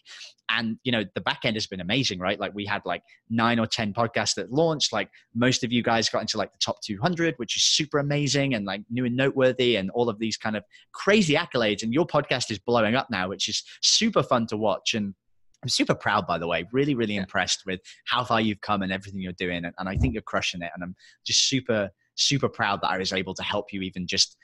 And 0.49 0.77
you 0.84 0.91
know, 0.91 1.05
the 1.15 1.21
back 1.21 1.45
end 1.45 1.55
has 1.55 1.67
been 1.67 1.79
amazing, 1.79 2.19
right? 2.19 2.39
Like 2.39 2.53
we 2.53 2.65
had 2.65 2.82
like 2.86 3.03
nine 3.29 3.58
or 3.58 3.65
ten 3.65 3.93
podcasts 3.93 4.36
that 4.36 4.51
launched. 4.51 4.91
Like 4.91 5.10
most 5.34 5.63
of 5.63 5.71
you 5.71 5.84
guys 5.84 6.10
got 6.10 6.21
into 6.21 6.38
like 6.38 6.51
the 6.51 6.60
top 6.60 6.82
200, 6.82 7.36
which 7.38 7.55
is 7.55 7.63
super 7.63 7.99
amazing 7.99 8.55
and 8.55 8.65
like 8.65 8.82
new 8.89 9.05
and 9.05 9.15
noteworthy, 9.15 9.77
and 9.77 9.89
all 9.91 10.10
of 10.10 10.19
these 10.19 10.36
kind 10.36 10.58
of 10.58 10.65
crazy 10.91 11.36
accolades. 11.36 11.82
And 11.82 11.93
your 11.93 12.05
podcast 12.05 12.51
is 12.51 12.60
blowing 12.60 12.95
up 12.95 13.08
now, 13.10 13.29
which 13.29 13.47
is 13.47 13.63
super 13.82 14.21
fun 14.21 14.47
to 14.47 14.58
watch. 14.58 14.93
And 14.93 15.13
I'm 15.63 15.69
super 15.69 15.95
proud, 15.95 16.26
by 16.26 16.38
the 16.38 16.48
way. 16.48 16.65
Really, 16.72 16.95
really 16.95 17.15
yeah. 17.15 17.22
impressed 17.22 17.63
with 17.65 17.82
how 18.06 18.24
far 18.24 18.39
you've 18.39 18.62
come 18.62 18.82
and 18.82 18.91
everything 18.91 19.22
you're 19.22 19.34
doing. 19.34 19.65
And, 19.65 19.74
and 19.78 19.89
I 19.89 19.95
think 19.98 20.13
you're 20.13 20.24
crushing 20.24 20.62
it. 20.62 20.72
And 20.74 20.84
I'm 20.84 20.95
just 21.26 21.50
super, 21.50 21.89
super 22.15 22.50
proud 22.50 22.82
that 22.82 22.89
I 22.89 22.98
was 22.98 23.12
able 23.12 23.34
to 23.34 23.43
help 23.43 23.74
you 23.74 23.82
even 23.82 24.08
just 24.08 24.38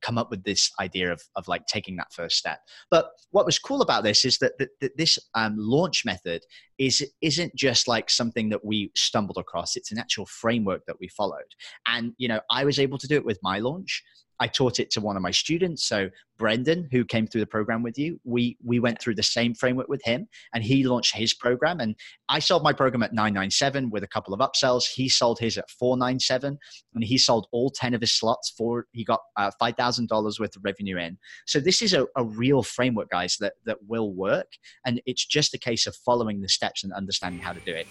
come 0.00 0.18
up 0.18 0.30
with 0.30 0.44
this 0.44 0.70
idea 0.80 1.12
of, 1.12 1.22
of 1.36 1.46
like 1.48 1.66
taking 1.66 1.96
that 1.96 2.12
first 2.12 2.36
step. 2.36 2.60
But 2.90 3.10
what 3.30 3.46
was 3.46 3.58
cool 3.58 3.82
about 3.82 4.02
this 4.02 4.24
is 4.24 4.38
that, 4.38 4.58
that, 4.58 4.70
that 4.80 4.96
this 4.96 5.18
um, 5.34 5.56
launch 5.58 6.04
method 6.04 6.42
is 6.78 7.06
isn't 7.20 7.54
just 7.54 7.86
like 7.86 8.08
something 8.10 8.48
that 8.50 8.64
we 8.64 8.90
stumbled 8.96 9.38
across. 9.38 9.76
It's 9.76 9.92
an 9.92 9.98
actual 9.98 10.26
framework 10.26 10.82
that 10.86 10.96
we 11.00 11.08
followed. 11.08 11.54
And 11.86 12.12
you 12.16 12.28
know, 12.28 12.40
I 12.50 12.64
was 12.64 12.78
able 12.78 12.98
to 12.98 13.06
do 13.06 13.16
it 13.16 13.24
with 13.24 13.38
my 13.42 13.58
launch. 13.58 14.02
I 14.40 14.46
taught 14.46 14.80
it 14.80 14.90
to 14.92 15.00
one 15.00 15.16
of 15.16 15.22
my 15.22 15.30
students. 15.30 15.86
So 15.86 16.08
Brendan, 16.38 16.88
who 16.90 17.04
came 17.04 17.26
through 17.26 17.42
the 17.42 17.46
program 17.46 17.82
with 17.82 17.98
you, 17.98 18.18
we 18.24 18.56
we 18.64 18.80
went 18.80 18.98
through 18.98 19.16
the 19.16 19.22
same 19.22 19.54
framework 19.54 19.88
with 19.88 20.02
him, 20.02 20.26
and 20.54 20.64
he 20.64 20.84
launched 20.84 21.14
his 21.14 21.34
program. 21.34 21.80
And 21.80 21.94
I 22.30 22.38
sold 22.38 22.62
my 22.62 22.72
program 22.72 23.02
at 23.02 23.12
nine 23.12 23.34
nine 23.34 23.50
seven 23.50 23.90
with 23.90 24.02
a 24.02 24.08
couple 24.08 24.32
of 24.32 24.40
upsells. 24.40 24.84
He 24.90 25.08
sold 25.08 25.38
his 25.38 25.58
at 25.58 25.68
four 25.70 25.98
nine 25.98 26.18
seven, 26.18 26.58
and 26.94 27.04
he 27.04 27.18
sold 27.18 27.46
all 27.52 27.70
ten 27.70 27.92
of 27.92 28.00
his 28.00 28.12
slots 28.12 28.52
for 28.56 28.86
he 28.92 29.04
got 29.04 29.20
uh, 29.36 29.50
five 29.60 29.76
thousand 29.76 30.08
dollars 30.08 30.40
worth 30.40 30.56
of 30.56 30.64
revenue 30.64 30.96
in. 30.96 31.18
So 31.46 31.60
this 31.60 31.82
is 31.82 31.92
a, 31.92 32.06
a 32.16 32.24
real 32.24 32.62
framework, 32.62 33.10
guys, 33.10 33.36
that 33.40 33.52
that 33.66 33.78
will 33.86 34.14
work, 34.14 34.48
and 34.86 35.02
it's 35.04 35.26
just 35.26 35.52
a 35.52 35.58
case 35.58 35.86
of 35.86 35.94
following 35.94 36.40
the 36.40 36.48
steps 36.48 36.82
and 36.82 36.92
understanding 36.94 37.42
how 37.42 37.52
to 37.52 37.60
do 37.60 37.74
it. 37.74 37.86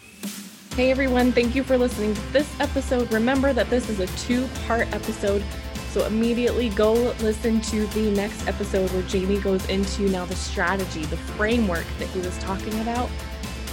Hey 0.76 0.92
everyone, 0.92 1.34
thank 1.34 1.56
you 1.56 1.64
for 1.64 1.78
listening 1.78 2.14
to 2.16 2.22
this 2.32 2.60
episode. 2.60 3.12
Remember 3.12 3.54
that 3.54 3.70
this 3.70 3.90
is 3.90 4.00
a 4.00 4.08
two 4.26 4.48
part 4.66 4.88
episode. 4.94 5.44
So 5.90 6.06
immediately 6.06 6.70
go 6.70 6.94
listen 7.20 7.62
to 7.62 7.88
the 7.88 8.12
next 8.12 8.48
episode 8.48 8.92
where 8.92 9.02
Jamie 9.04 9.40
goes 9.40 9.66
into 9.70 10.04
now 10.04 10.26
the 10.26 10.36
strategy, 10.36 11.06
the 11.06 11.18
framework 11.18 11.86
that 11.98 12.08
he 12.10 12.20
was 12.20 12.38
talking 12.38 12.80
about, 12.82 13.10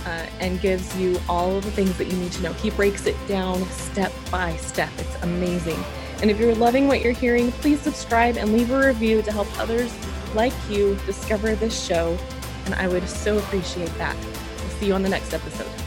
uh, 0.06 0.26
and 0.40 0.60
gives 0.60 0.96
you 0.96 1.20
all 1.28 1.56
of 1.56 1.64
the 1.64 1.70
things 1.72 1.96
that 1.98 2.06
you 2.06 2.16
need 2.16 2.32
to 2.32 2.42
know. 2.42 2.52
He 2.54 2.70
breaks 2.70 3.06
it 3.06 3.16
down 3.28 3.62
step 3.66 4.12
by 4.30 4.56
step. 4.56 4.90
It's 4.98 5.22
amazing. 5.22 5.82
And 6.22 6.30
if 6.30 6.40
you're 6.40 6.54
loving 6.54 6.88
what 6.88 7.02
you're 7.02 7.12
hearing, 7.12 7.52
please 7.52 7.80
subscribe 7.80 8.38
and 8.38 8.52
leave 8.52 8.70
a 8.70 8.86
review 8.86 9.20
to 9.20 9.30
help 9.32 9.48
others 9.58 9.94
like 10.34 10.54
you 10.70 10.98
discover 11.04 11.54
this 11.54 11.84
show. 11.84 12.16
And 12.64 12.74
I 12.76 12.88
would 12.88 13.06
so 13.08 13.36
appreciate 13.38 13.92
that. 13.98 14.16
See 14.78 14.86
you 14.86 14.94
on 14.94 15.02
the 15.02 15.08
next 15.08 15.34
episode. 15.34 15.85